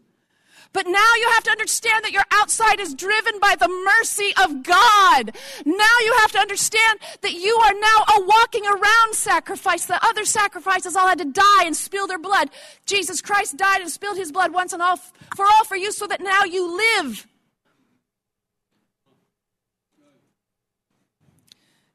But 0.73 0.87
now 0.87 1.11
you 1.17 1.31
have 1.35 1.45
to 1.45 1.51
understand 1.51 2.05
that 2.05 2.13
your 2.13 2.25
outside 2.33 2.81
is 2.81 2.95
driven 2.95 3.39
by 3.39 3.55
the 3.59 3.69
mercy 3.69 4.33
of 4.43 4.63
God. 4.63 5.37
Now 5.65 5.97
you 6.05 6.17
have 6.21 6.33
to 6.33 6.39
understand 6.39 6.99
that 7.21 7.33
you 7.33 7.55
are 7.57 7.75
now 7.75 8.05
a 8.17 8.25
walking 8.27 8.67
around 8.67 9.15
sacrifice. 9.15 9.87
The 9.87 10.05
other 10.05 10.25
sacrifices 10.25 10.97
all 10.97 11.09
had 11.09 11.19
to 11.19 11.25
die 11.25 11.65
and 11.65 11.77
spill 11.77 12.07
their 12.07 12.19
blood. 12.19 12.51
Jesus 12.87 13.21
Christ 13.21 13.57
died 13.57 13.81
and 13.81 13.91
spilled 13.91 14.17
his 14.17 14.33
blood 14.33 14.53
once 14.53 14.73
and 14.73 14.83
all 14.83 14.97
for 14.97 15.45
all 15.45 15.65
for 15.65 15.77
you 15.77 15.93
so 15.93 16.07
that 16.07 16.21
now 16.21 16.45
you 16.45 16.77
live. 16.77 17.27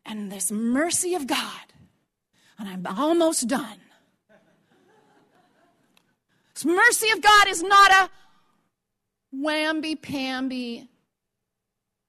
And 0.06 0.32
this 0.32 0.52
mercy 0.52 1.14
of 1.14 1.28
God, 1.28 1.74
and 2.58 2.68
I'm 2.68 2.88
almost 2.98 3.48
done. 3.48 3.78
This 6.56 6.66
mercy 6.66 7.10
of 7.12 7.22
God 7.22 7.48
is 7.48 7.62
not 7.62 7.92
a 7.92 8.10
whamby 9.32 9.96
pamby, 9.96 10.90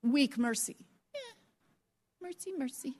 weak 0.02 0.38
mercy. 0.38 0.76
Yeah, 1.14 2.28
mercy, 2.28 2.52
mercy. 2.56 2.96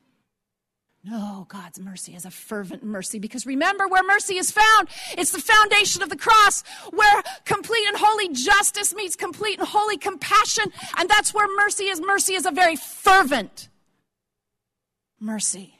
No, 1.03 1.47
God's 1.49 1.81
mercy 1.81 2.14
is 2.14 2.27
a 2.27 2.31
fervent 2.31 2.85
mercy 2.85 3.18
because 3.18 3.47
remember 3.47 3.89
where 3.89 4.03
mercy 4.03 4.37
is 4.37 4.51
found. 4.51 4.89
It's 5.16 5.33
the 5.33 5.41
foundation 5.41 6.03
of 6.03 6.11
the 6.11 6.16
cross 6.16 6.62
where 6.91 7.23
complete 7.47 7.87
and 7.89 7.97
holy 7.97 8.29
justice 8.35 8.95
meets 8.95 9.16
complete 9.16 9.59
and 9.59 9.66
holy 9.66 9.97
compassion. 9.97 10.71
And 10.99 11.09
that's 11.09 11.33
where 11.33 11.47
mercy 11.57 11.85
is. 11.85 12.03
Mercy 12.03 12.35
is 12.35 12.45
a 12.45 12.51
very 12.51 12.77
fervent 12.77 13.71
mercy. 15.18 15.75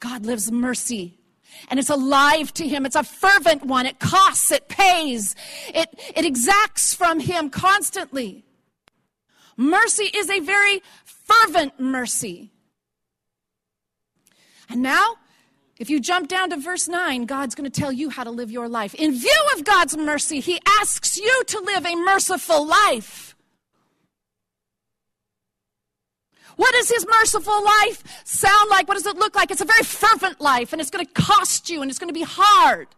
God 0.00 0.26
lives 0.26 0.52
mercy 0.52 1.15
and 1.68 1.78
it's 1.78 1.90
alive 1.90 2.52
to 2.54 2.66
him. 2.66 2.86
It's 2.86 2.96
a 2.96 3.02
fervent 3.02 3.64
one. 3.64 3.86
It 3.86 3.98
costs, 3.98 4.50
it 4.50 4.68
pays, 4.68 5.34
it, 5.68 5.88
it 6.14 6.24
exacts 6.24 6.94
from 6.94 7.20
him 7.20 7.50
constantly. 7.50 8.44
Mercy 9.56 10.10
is 10.14 10.28
a 10.30 10.40
very 10.40 10.82
fervent 11.04 11.78
mercy. 11.80 12.50
And 14.68 14.82
now, 14.82 15.16
if 15.78 15.90
you 15.90 16.00
jump 16.00 16.28
down 16.28 16.50
to 16.50 16.56
verse 16.56 16.88
9, 16.88 17.26
God's 17.26 17.54
going 17.54 17.70
to 17.70 17.80
tell 17.80 17.92
you 17.92 18.10
how 18.10 18.24
to 18.24 18.30
live 18.30 18.50
your 18.50 18.68
life. 18.68 18.94
In 18.94 19.12
view 19.12 19.46
of 19.54 19.64
God's 19.64 19.96
mercy, 19.96 20.40
He 20.40 20.60
asks 20.80 21.18
you 21.18 21.42
to 21.46 21.60
live 21.60 21.86
a 21.86 21.94
merciful 21.96 22.66
life. 22.66 23.35
What 26.56 26.72
does 26.72 26.88
His 26.90 27.06
merciful 27.06 27.64
life 27.64 28.02
sound 28.24 28.70
like? 28.70 28.88
What 28.88 28.94
does 28.94 29.06
it 29.06 29.16
look 29.16 29.34
like? 29.34 29.50
It's 29.50 29.60
a 29.60 29.66
very 29.66 29.84
fervent 29.84 30.40
life, 30.40 30.72
and 30.72 30.80
it's 30.80 30.90
going 30.90 31.06
to 31.06 31.12
cost 31.12 31.70
you, 31.70 31.82
and 31.82 31.90
it's 31.90 31.98
going 31.98 32.08
to 32.08 32.14
be 32.14 32.26
hard. 32.26 32.88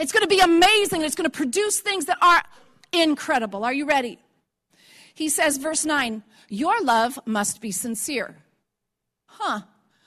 It's 0.00 0.12
going 0.12 0.22
to 0.22 0.28
be 0.28 0.40
amazing, 0.40 0.98
and 0.98 1.06
it's 1.06 1.14
going 1.14 1.30
to 1.30 1.36
produce 1.36 1.80
things 1.80 2.06
that 2.06 2.18
are 2.20 2.42
incredible. 2.92 3.64
Are 3.64 3.72
you 3.72 3.86
ready? 3.86 4.18
He 5.14 5.28
says, 5.28 5.56
verse 5.56 5.84
9, 5.84 6.22
Your 6.48 6.80
love 6.82 7.18
must 7.24 7.60
be 7.60 7.70
sincere. 7.70 8.36
Huh. 9.26 9.60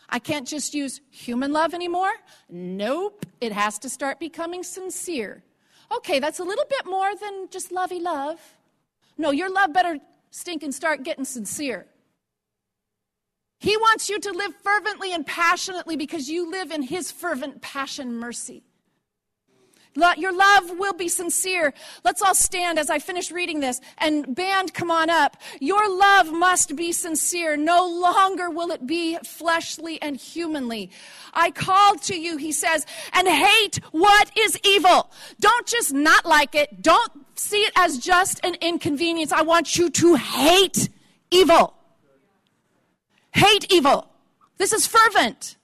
I 0.10 0.20
can't 0.20 0.48
just 0.48 0.74
use 0.74 1.02
human 1.12 1.52
love 1.54 1.74
anymore? 1.74 2.12
Nope. 2.50 3.26
It 3.42 3.52
has 3.52 3.78
to 3.80 3.90
start 3.90 4.20
becoming 4.20 4.64
sincere. 4.64 5.44
Okay, 5.92 6.20
that's 6.20 6.40
a 6.40 6.44
little 6.44 6.66
bit 6.70 6.86
more 6.86 7.16
than 7.16 7.48
just 7.50 7.72
lovey 7.72 8.00
love. 8.00 8.40
No, 9.18 9.32
your 9.32 9.52
love 9.52 9.74
better 9.74 10.00
stink 10.32 10.64
and 10.64 10.74
start 10.74 11.04
getting 11.04 11.26
sincere. 11.26 11.86
He 13.60 13.76
wants 13.78 14.10
you 14.10 14.20
to 14.20 14.32
live 14.32 14.55
fervently 14.64 15.14
and 15.14 15.26
passionately 15.26 15.97
because 15.97 16.30
you 16.30 16.49
live 16.49 16.72
in 16.72 16.82
His 16.82 17.12
fervent 17.12 17.62
passion 17.62 18.16
mercy. 18.16 18.64
Your 20.18 20.32
love 20.32 20.78
will 20.78 20.93
be 20.93 21.10
sincere. 21.10 21.74
Let's 22.05 22.22
all 22.22 22.36
stand 22.36 22.80
as 22.80 22.89
I 22.89 22.99
finish 22.99 23.32
reading 23.32 23.60
this. 23.60 23.82
And, 23.97 24.34
band, 24.34 24.74
come 24.74 24.89
on 24.91 25.10
up. 25.10 25.36
Your 25.60 25.89
love 25.89 26.32
must 26.32 26.76
be 26.76 26.93
sincere. 26.93 27.57
No 27.57 27.86
longer 27.86 28.49
will 28.49 28.72
it 28.72 28.88
be 28.88 29.18
fleshly 29.26 30.01
and 30.01 30.16
humanly. 30.16 30.91
I 31.34 31.51
called 31.51 32.01
to 32.03 32.18
you, 32.18 32.38
he 32.38 32.51
says, 32.51 32.86
and 33.12 33.28
hate 33.28 33.78
what 33.91 34.32
is 34.38 34.57
evil. 34.64 35.12
Don't 35.39 35.68
just 35.68 35.91
not 35.91 36.26
like 36.26 36.55
it. 36.55 36.82
Don't 36.82 37.12
see 37.36 37.62
it 37.62 37.74
as 37.76 37.97
just 37.97 38.39
an 38.45 38.55
inconvenience. 38.62 39.34
I 39.34 39.41
want 39.41 39.78
you 39.78 39.89
to 39.89 40.16
hate 40.16 40.88
evil. 41.30 41.74
Hate 43.32 43.72
evil. 43.72 44.10
This 44.58 44.74
is 44.74 44.88
fervent. 44.88 45.56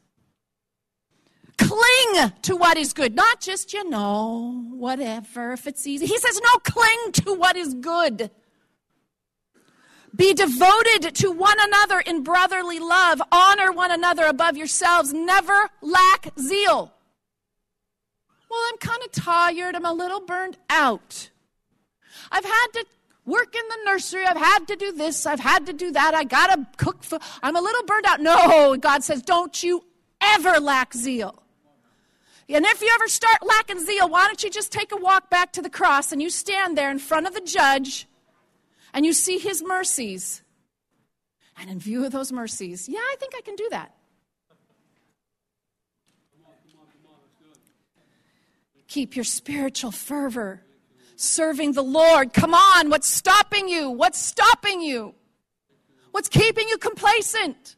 Cling 1.58 2.32
to 2.44 2.56
what 2.56 2.78
is 2.78 2.94
good, 2.94 3.16
not 3.16 3.40
just, 3.40 3.74
you 3.74 3.90
know, 3.90 4.66
whatever, 4.72 5.54
if 5.54 5.68
it's 5.68 5.88
easy. 5.88 6.06
He 6.06 6.18
says, 6.18 6.40
no, 6.42 6.60
cling 6.60 7.12
to 7.14 7.34
what 7.34 7.56
is 7.56 7.74
good. 7.74 8.30
Be 10.16 10.34
devoted 10.34 11.14
to 11.16 11.32
one 11.32 11.58
another 11.60 12.00
in 12.00 12.24
brotherly 12.24 12.80
love. 12.80 13.22
Honor 13.32 13.72
one 13.72 13.92
another 13.92 14.26
above 14.26 14.56
yourselves. 14.56 15.14
Never 15.14 15.70
lack 15.82 16.30
zeal. 16.40 16.94
Well, 18.50 18.60
I'm 18.70 18.78
kind 18.78 19.02
of 19.04 19.12
tired. 19.12 19.76
I'm 19.76 19.86
a 19.86 19.94
little 19.94 20.22
burned 20.22 20.58
out. 20.70 21.30
I've 22.32 22.46
had 22.46 22.68
to 22.74 22.86
work 23.26 23.56
in 23.56 23.64
the 23.68 23.92
nursery. 23.92 24.26
I've 24.26 24.38
had 24.38 24.68
to 24.68 24.76
do 24.76 24.92
this. 24.92 25.26
I've 25.26 25.40
had 25.40 25.66
to 25.66 25.74
do 25.74 25.92
that. 25.92 26.14
I 26.14 26.24
got 26.24 26.48
to 26.48 26.68
cook. 26.78 27.04
For, 27.04 27.20
I'm 27.42 27.56
a 27.56 27.62
little 27.62 27.84
burned 27.84 28.06
out. 28.06 28.22
No, 28.22 28.78
God 28.78 29.04
says, 29.04 29.22
don't 29.22 29.62
you 29.64 29.84
ever 30.22 30.60
lack 30.60 30.94
zeal. 30.94 31.42
And 32.48 32.64
if 32.64 32.82
you 32.82 32.92
ever 32.94 33.08
start 33.08 33.38
lacking 33.44 33.80
zeal, 33.80 34.08
why 34.08 34.28
don't 34.28 34.44
you 34.44 34.52
just 34.52 34.72
take 34.72 34.92
a 34.92 34.98
walk 34.98 35.32
back 35.32 35.54
to 35.54 35.62
the 35.62 35.70
cross 35.70 36.12
and 36.12 36.22
you 36.22 36.30
stand 36.30 36.78
there 36.78 36.92
in 36.92 37.00
front 37.00 37.26
of 37.26 37.34
the 37.34 37.42
judge 37.42 38.08
and 38.94 39.06
you 39.06 39.14
see 39.14 39.40
his 39.40 39.64
mercies. 39.64 40.44
And 41.58 41.70
in 41.70 41.80
view 41.80 42.06
of 42.06 42.12
those 42.12 42.32
mercies, 42.32 42.88
yeah, 42.88 43.00
I 43.00 43.16
think 43.20 43.34
I 43.36 43.42
can 43.42 43.56
do 43.56 43.68
that. 43.72 43.96
Keep 48.88 49.16
your 49.16 49.26
spiritual 49.26 49.92
fervor 49.92 50.65
serving 51.16 51.74
the 51.74 51.84
Lord. 51.84 52.34
Come 52.34 52.54
on, 52.54 52.90
what's 52.90 53.08
stopping 53.08 53.68
you? 53.68 53.90
What's 53.90 54.20
stopping 54.20 54.82
you? 54.82 55.16
What's 56.12 56.30
keeping 56.30 56.68
you 56.70 56.78
complacent? 56.78 57.76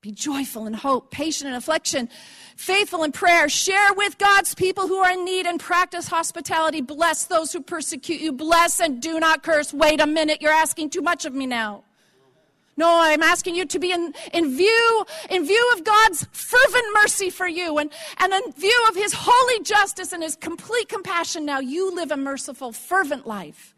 Be 0.00 0.12
joyful 0.12 0.66
in 0.66 0.74
hope, 0.74 1.10
patient 1.10 1.48
in 1.48 1.54
affliction, 1.54 2.08
faithful 2.56 3.02
in 3.02 3.10
prayer. 3.10 3.48
Share 3.48 3.92
with 3.94 4.16
God's 4.18 4.54
people 4.54 4.86
who 4.86 4.98
are 4.98 5.12
in 5.12 5.24
need 5.24 5.46
and 5.46 5.58
practice 5.58 6.06
hospitality. 6.06 6.80
Bless 6.80 7.24
those 7.24 7.52
who 7.52 7.60
persecute 7.60 8.20
you. 8.20 8.32
Bless 8.32 8.80
and 8.80 9.02
do 9.02 9.18
not 9.18 9.42
curse. 9.42 9.74
Wait 9.74 10.00
a 10.00 10.06
minute, 10.06 10.40
you're 10.40 10.52
asking 10.52 10.90
too 10.90 11.02
much 11.02 11.24
of 11.24 11.34
me 11.34 11.46
now. 11.46 11.82
No, 12.78 13.00
I'm 13.00 13.24
asking 13.24 13.56
you 13.56 13.66
to 13.66 13.78
be 13.80 13.90
in, 13.90 14.14
in 14.32 14.56
view, 14.56 15.04
in 15.28 15.44
view 15.44 15.70
of 15.74 15.82
God's 15.82 16.28
fervent 16.30 16.84
mercy 16.94 17.28
for 17.28 17.48
you 17.48 17.76
and, 17.78 17.90
and 18.18 18.32
in 18.32 18.52
view 18.52 18.84
of 18.88 18.94
his 18.94 19.12
holy 19.16 19.64
justice 19.64 20.12
and 20.12 20.22
his 20.22 20.36
complete 20.36 20.88
compassion. 20.88 21.44
Now 21.44 21.58
you 21.58 21.92
live 21.92 22.12
a 22.12 22.16
merciful, 22.16 22.70
fervent 22.70 23.26
life. 23.26 23.74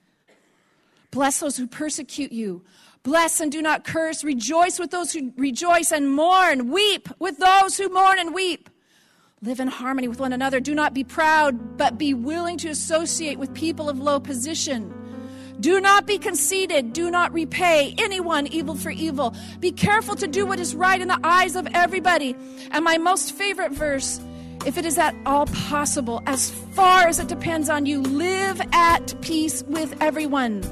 Bless 1.10 1.40
those 1.40 1.56
who 1.56 1.66
persecute 1.66 2.30
you. 2.30 2.62
Bless 3.02 3.40
and 3.40 3.50
do 3.50 3.62
not 3.62 3.84
curse. 3.84 4.22
Rejoice 4.22 4.78
with 4.78 4.90
those 4.90 5.14
who 5.14 5.32
rejoice 5.38 5.92
and 5.92 6.14
mourn. 6.14 6.70
Weep 6.70 7.08
with 7.18 7.38
those 7.38 7.78
who 7.78 7.88
mourn 7.88 8.18
and 8.18 8.34
weep. 8.34 8.68
Live 9.40 9.60
in 9.60 9.68
harmony 9.68 10.08
with 10.08 10.20
one 10.20 10.34
another. 10.34 10.60
Do 10.60 10.74
not 10.74 10.92
be 10.92 11.04
proud, 11.04 11.78
but 11.78 11.96
be 11.96 12.12
willing 12.12 12.58
to 12.58 12.68
associate 12.68 13.38
with 13.38 13.54
people 13.54 13.88
of 13.88 13.98
low 13.98 14.20
position. 14.20 14.92
Do 15.60 15.80
not 15.80 16.06
be 16.06 16.18
conceited. 16.18 16.92
Do 16.92 17.10
not 17.10 17.32
repay 17.32 17.94
anyone 17.98 18.46
evil 18.46 18.74
for 18.74 18.90
evil. 18.90 19.34
Be 19.60 19.72
careful 19.72 20.16
to 20.16 20.26
do 20.26 20.46
what 20.46 20.58
is 20.58 20.74
right 20.74 21.00
in 21.00 21.08
the 21.08 21.20
eyes 21.22 21.54
of 21.54 21.68
everybody. 21.74 22.34
And 22.70 22.84
my 22.84 22.98
most 22.98 23.32
favorite 23.32 23.72
verse 23.72 24.20
if 24.66 24.76
it 24.76 24.84
is 24.84 24.98
at 24.98 25.14
all 25.24 25.46
possible, 25.46 26.22
as 26.26 26.50
far 26.50 27.08
as 27.08 27.18
it 27.18 27.28
depends 27.28 27.70
on 27.70 27.86
you, 27.86 28.02
live 28.02 28.60
at 28.72 29.14
peace 29.22 29.62
with 29.62 29.94
everyone. 30.02 30.62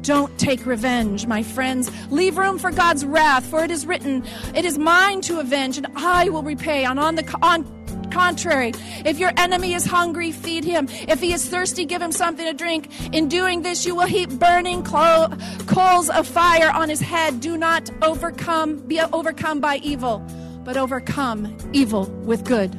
Don't 0.00 0.36
take 0.38 0.64
revenge, 0.64 1.26
my 1.26 1.42
friends. 1.42 1.90
Leave 2.10 2.38
room 2.38 2.58
for 2.58 2.70
God's 2.70 3.04
wrath, 3.04 3.44
for 3.44 3.62
it 3.62 3.70
is 3.70 3.84
written, 3.84 4.24
It 4.54 4.64
is 4.64 4.78
mine 4.78 5.20
to 5.22 5.40
avenge, 5.40 5.76
and 5.76 5.86
I 5.94 6.30
will 6.30 6.42
repay. 6.42 6.84
And 6.84 6.98
on 6.98 7.16
the 7.16 7.38
on 7.42 7.64
contrary, 8.08 8.72
if 9.04 9.18
your 9.18 9.32
enemy 9.36 9.74
is 9.74 9.84
hungry, 9.84 10.32
feed 10.32 10.64
him. 10.64 10.88
If 11.06 11.20
he 11.20 11.32
is 11.32 11.48
thirsty, 11.48 11.84
give 11.84 12.02
him 12.02 12.12
something 12.12 12.44
to 12.44 12.52
drink. 12.52 12.88
In 13.14 13.28
doing 13.28 13.62
this, 13.62 13.86
you 13.86 13.94
will 13.94 14.06
heap 14.06 14.30
burning 14.30 14.82
clo- 14.82 15.28
coals 15.66 16.10
of 16.10 16.26
fire 16.26 16.70
on 16.70 16.88
his 16.88 17.00
head. 17.00 17.40
Do 17.40 17.56
not 17.56 17.90
overcome, 18.02 18.78
be 18.86 19.00
overcome 19.00 19.60
by 19.60 19.76
evil, 19.78 20.18
but 20.64 20.76
overcome 20.76 21.56
evil 21.72 22.06
with 22.24 22.44
good. 22.44 22.72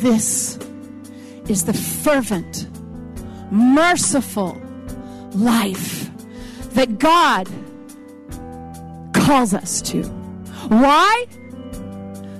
This 0.00 0.58
is 1.48 1.64
the 1.64 1.74
fervent 1.74 2.66
merciful 3.52 4.60
life 5.34 6.10
that 6.70 6.98
God 6.98 7.48
calls 9.14 9.54
us 9.54 9.82
to. 9.82 10.02
Why? 10.68 11.26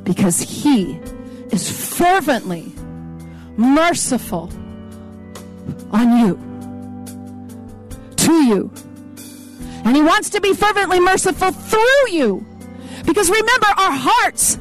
Because 0.05 0.41
He 0.41 0.99
is 1.51 1.71
fervently 1.71 2.73
merciful 3.57 4.51
on 5.91 6.19
you, 6.19 6.39
to 8.17 8.33
you. 8.45 8.73
And 9.85 9.97
He 9.97 10.03
wants 10.03 10.31
to 10.31 10.41
be 10.41 10.55
fervently 10.55 11.01
merciful 11.01 11.51
through 11.51 12.11
you. 12.11 12.47
Because 13.05 13.29
remember, 13.29 13.67
our 13.77 13.93
hearts 13.93 14.59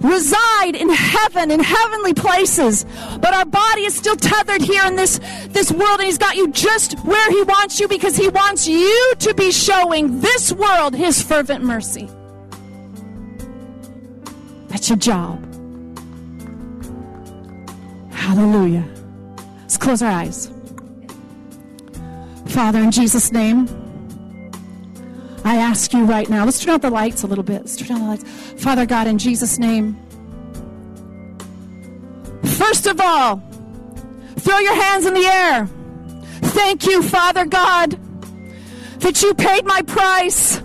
reside 0.00 0.74
in 0.74 0.88
heaven, 0.88 1.50
in 1.50 1.60
heavenly 1.60 2.14
places. 2.14 2.84
But 3.20 3.34
our 3.34 3.44
body 3.44 3.82
is 3.82 3.94
still 3.94 4.16
tethered 4.16 4.62
here 4.62 4.84
in 4.84 4.96
this, 4.96 5.20
this 5.48 5.70
world, 5.70 6.00
and 6.00 6.06
He's 6.06 6.18
got 6.18 6.36
you 6.36 6.50
just 6.50 6.98
where 7.04 7.30
He 7.30 7.42
wants 7.42 7.80
you 7.80 7.88
because 7.88 8.16
He 8.16 8.28
wants 8.28 8.66
you 8.66 9.14
to 9.20 9.34
be 9.34 9.50
showing 9.52 10.20
this 10.20 10.52
world 10.52 10.94
His 10.94 11.22
fervent 11.22 11.64
mercy. 11.64 12.08
That's 14.72 14.88
your 14.88 14.96
job. 14.96 15.38
Hallelujah. 18.10 18.88
Let's 19.60 19.76
close 19.76 20.00
our 20.00 20.10
eyes. 20.10 20.50
Father, 22.46 22.80
in 22.80 22.90
Jesus' 22.90 23.30
name, 23.32 23.68
I 25.44 25.56
ask 25.56 25.92
you 25.92 26.04
right 26.04 26.28
now, 26.28 26.46
let's 26.46 26.58
turn 26.58 26.74
out 26.74 26.80
the 26.80 26.88
lights 26.88 27.22
a 27.22 27.26
little 27.26 27.44
bit. 27.44 27.60
Let's 27.60 27.76
turn 27.76 27.92
out 27.92 27.98
the 27.98 28.06
lights. 28.06 28.62
Father 28.62 28.86
God, 28.86 29.06
in 29.06 29.18
Jesus' 29.18 29.58
name, 29.58 29.94
first 32.42 32.86
of 32.86 32.98
all, 32.98 33.42
throw 34.36 34.58
your 34.58 34.74
hands 34.74 35.04
in 35.04 35.12
the 35.12 35.26
air. 35.26 35.66
Thank 36.52 36.86
you, 36.86 37.02
Father 37.02 37.44
God, 37.44 37.98
that 39.00 39.22
you 39.22 39.34
paid 39.34 39.66
my 39.66 39.82
price. 39.82 40.62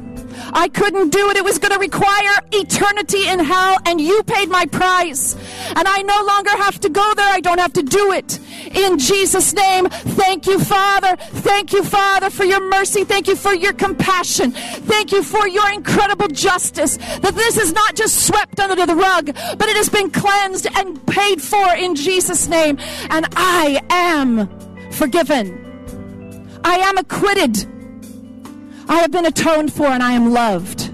I 0.53 0.69
couldn't 0.69 1.09
do 1.09 1.29
it. 1.29 1.37
It 1.37 1.43
was 1.43 1.59
going 1.59 1.73
to 1.73 1.79
require 1.79 2.35
eternity 2.51 3.27
in 3.27 3.39
hell, 3.39 3.77
and 3.85 3.99
you 3.99 4.23
paid 4.23 4.49
my 4.49 4.65
price. 4.65 5.35
And 5.75 5.87
I 5.87 6.01
no 6.01 6.23
longer 6.25 6.51
have 6.51 6.79
to 6.81 6.89
go 6.89 7.13
there. 7.15 7.29
I 7.29 7.39
don't 7.39 7.59
have 7.59 7.73
to 7.73 7.83
do 7.83 8.11
it. 8.11 8.39
In 8.75 8.97
Jesus' 8.97 9.53
name, 9.53 9.87
thank 9.89 10.45
you, 10.47 10.59
Father. 10.59 11.15
Thank 11.17 11.73
you, 11.73 11.83
Father, 11.83 12.29
for 12.29 12.43
your 12.43 12.61
mercy. 12.69 13.03
Thank 13.03 13.27
you 13.27 13.35
for 13.35 13.53
your 13.53 13.73
compassion. 13.73 14.51
Thank 14.51 15.11
you 15.11 15.23
for 15.23 15.47
your 15.47 15.71
incredible 15.71 16.27
justice. 16.27 16.97
That 16.97 17.35
this 17.35 17.57
is 17.57 17.73
not 17.73 17.95
just 17.95 18.25
swept 18.27 18.59
under 18.59 18.85
the 18.85 18.95
rug, 18.95 19.27
but 19.57 19.69
it 19.69 19.75
has 19.75 19.89
been 19.89 20.09
cleansed 20.11 20.67
and 20.75 21.05
paid 21.07 21.41
for 21.41 21.75
in 21.75 21.95
Jesus' 21.95 22.47
name. 22.47 22.77
And 23.09 23.27
I 23.35 23.81
am 23.89 24.49
forgiven. 24.91 25.63
I 26.63 26.77
am 26.77 26.97
acquitted. 26.97 27.76
I 28.89 28.99
have 28.99 29.11
been 29.11 29.25
atoned 29.25 29.73
for 29.73 29.85
and 29.87 30.01
I 30.01 30.13
am 30.13 30.31
loved. 30.31 30.93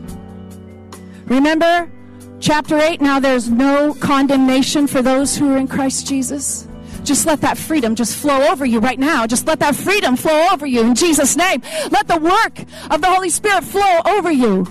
Remember 1.25 1.91
chapter 2.39 2.77
8 2.77 3.01
now 3.01 3.19
there's 3.19 3.49
no 3.49 3.93
condemnation 3.93 4.87
for 4.87 5.01
those 5.01 5.37
who 5.37 5.53
are 5.53 5.57
in 5.57 5.67
Christ 5.67 6.07
Jesus. 6.07 6.67
Just 7.03 7.25
let 7.25 7.41
that 7.41 7.57
freedom 7.57 7.95
just 7.95 8.15
flow 8.15 8.47
over 8.49 8.65
you 8.65 8.79
right 8.79 8.99
now. 8.99 9.27
Just 9.27 9.45
let 9.45 9.59
that 9.59 9.75
freedom 9.75 10.15
flow 10.15 10.47
over 10.51 10.65
you 10.65 10.81
in 10.81 10.95
Jesus' 10.95 11.35
name. 11.35 11.61
Let 11.91 12.07
the 12.07 12.17
work 12.17 12.59
of 12.89 13.01
the 13.01 13.07
Holy 13.07 13.29
Spirit 13.29 13.63
flow 13.63 13.99
over 14.05 14.31
you. 14.31 14.65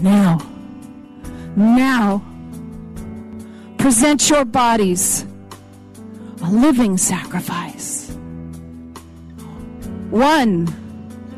Now, 0.00 0.38
now, 1.56 2.22
present 3.78 4.28
your 4.30 4.44
bodies 4.44 5.26
a 6.42 6.50
living 6.50 6.96
sacrifice. 6.98 8.03
One 10.14 10.66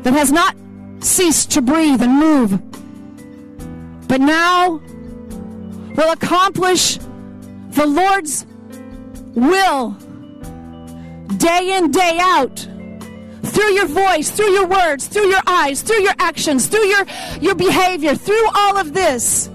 that 0.03 0.13
has 0.13 0.31
not 0.31 0.55
ceased 0.99 1.49
to 1.53 1.63
breathe 1.63 2.03
and 2.03 2.13
move, 2.13 2.61
but 4.07 4.21
now 4.21 4.79
will 5.95 6.11
accomplish 6.11 6.99
the 7.71 7.87
Lord's 7.87 8.45
will 9.33 9.97
day 11.37 11.75
in, 11.75 11.89
day 11.89 12.19
out. 12.21 12.67
Through 13.41 13.71
your 13.71 13.87
voice, 13.87 14.29
through 14.29 14.51
your 14.51 14.67
words, 14.67 15.07
through 15.07 15.29
your 15.29 15.41
eyes, 15.47 15.81
through 15.81 16.03
your 16.03 16.13
actions, 16.19 16.67
through 16.67 16.85
your, 16.85 17.03
your 17.41 17.55
behavior, 17.55 18.13
through 18.13 18.47
all 18.53 18.77
of 18.77 18.93
this. 18.93 19.47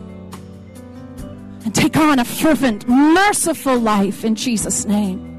And 1.64 1.73
take 1.73 1.97
on 1.97 2.18
a 2.18 2.25
fervent, 2.25 2.89
merciful 2.89 3.79
life 3.79 4.25
in 4.25 4.35
Jesus' 4.35 4.85
name. 4.85 5.32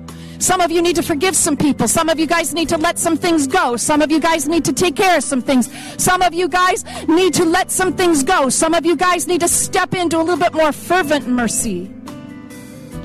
Some 0.43 0.59
of 0.59 0.71
you 0.71 0.81
need 0.81 0.97
to 0.97 1.01
forgive 1.01 1.37
some 1.37 1.55
people. 1.55 1.87
Some 1.87 2.09
of 2.09 2.19
you 2.19 2.27
guys 2.27 2.53
need 2.53 2.67
to 2.67 2.77
let 2.77 2.99
some 2.99 3.15
things 3.15 3.47
go. 3.47 3.77
Some 3.77 4.01
of 4.01 4.11
you 4.11 4.19
guys 4.19 4.45
need 4.45 4.65
to 4.65 4.73
take 4.73 4.93
care 4.93 5.15
of 5.15 5.23
some 5.23 5.41
things. 5.41 5.69
Some 5.97 6.21
of 6.21 6.33
you 6.33 6.49
guys 6.49 6.83
need 7.07 7.33
to 7.35 7.45
let 7.45 7.71
some 7.71 7.95
things 7.95 8.23
go. 8.23 8.49
Some 8.49 8.73
of 8.73 8.85
you 8.85 8.97
guys 8.97 9.25
need 9.25 9.39
to 9.39 9.47
step 9.47 9.93
into 9.93 10.17
a 10.17 10.19
little 10.19 10.35
bit 10.35 10.53
more 10.53 10.73
fervent 10.73 11.29
mercy. 11.29 11.89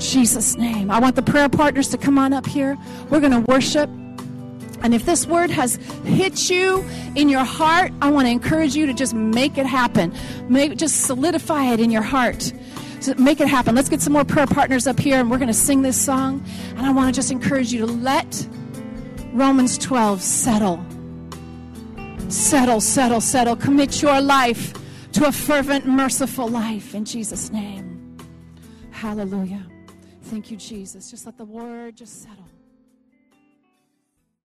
Jesus' 0.01 0.57
name. 0.57 0.91
I 0.91 0.99
want 0.99 1.15
the 1.15 1.23
prayer 1.23 1.49
partners 1.49 1.87
to 1.91 1.97
come 1.97 2.19
on 2.19 2.33
up 2.33 2.45
here. 2.45 2.77
We're 3.09 3.21
going 3.21 3.45
to 3.45 3.53
worship. 3.53 3.89
And 4.83 4.93
if 4.93 5.07
this 5.07 5.25
word 5.25 5.51
has 5.51 5.77
hit 6.07 6.51
you 6.51 6.85
in 7.15 7.29
your 7.29 7.45
heart, 7.45 7.93
I 8.03 8.11
want 8.11 8.27
to 8.27 8.33
encourage 8.33 8.75
you 8.75 8.85
to 8.87 8.93
just 8.93 9.15
make 9.15 9.59
it 9.59 9.67
happen. 9.67 10.13
Make, 10.49 10.77
just 10.77 11.03
solidify 11.03 11.73
it 11.73 11.79
in 11.79 11.93
your 11.93 12.03
heart 12.03 12.53
make 13.19 13.41
it 13.41 13.49
happen. 13.49 13.75
Let's 13.75 13.89
get 13.89 14.01
some 14.01 14.13
more 14.13 14.25
prayer 14.25 14.47
partners 14.47 14.87
up 14.87 14.99
here 14.99 15.19
and 15.21 15.31
we're 15.31 15.39
going 15.39 15.49
to 15.49 15.55
sing 15.55 15.83
this 15.83 16.01
song. 16.01 16.45
And 16.77 16.87
I 16.87 16.91
want 16.91 17.15
to 17.15 17.19
just 17.19 17.31
encourage 17.31 17.73
you 17.73 17.81
to 17.81 17.87
let 17.87 18.49
Romans 19.33 19.79
12 19.79 20.23
settle. 20.23 20.85
Settle, 22.29 22.81
settle, 22.81 23.21
settle. 23.21 23.57
Commit 23.57 24.03
your 24.03 24.21
life 24.21 24.75
to 25.13 25.27
a 25.27 25.33
fervent, 25.33 25.87
merciful 25.87 26.49
life 26.49 26.95
in 26.95 27.05
Jesus' 27.05 27.51
name. 27.51 28.17
Hallelujah. 28.91 29.65
Thank 30.23 30.51
you, 30.51 30.57
Jesus. 30.57 31.11
Just 31.11 31.25
let 31.25 31.39
the 31.39 31.45
word 31.45 31.97
just 31.97 32.23
settle. 32.23 32.45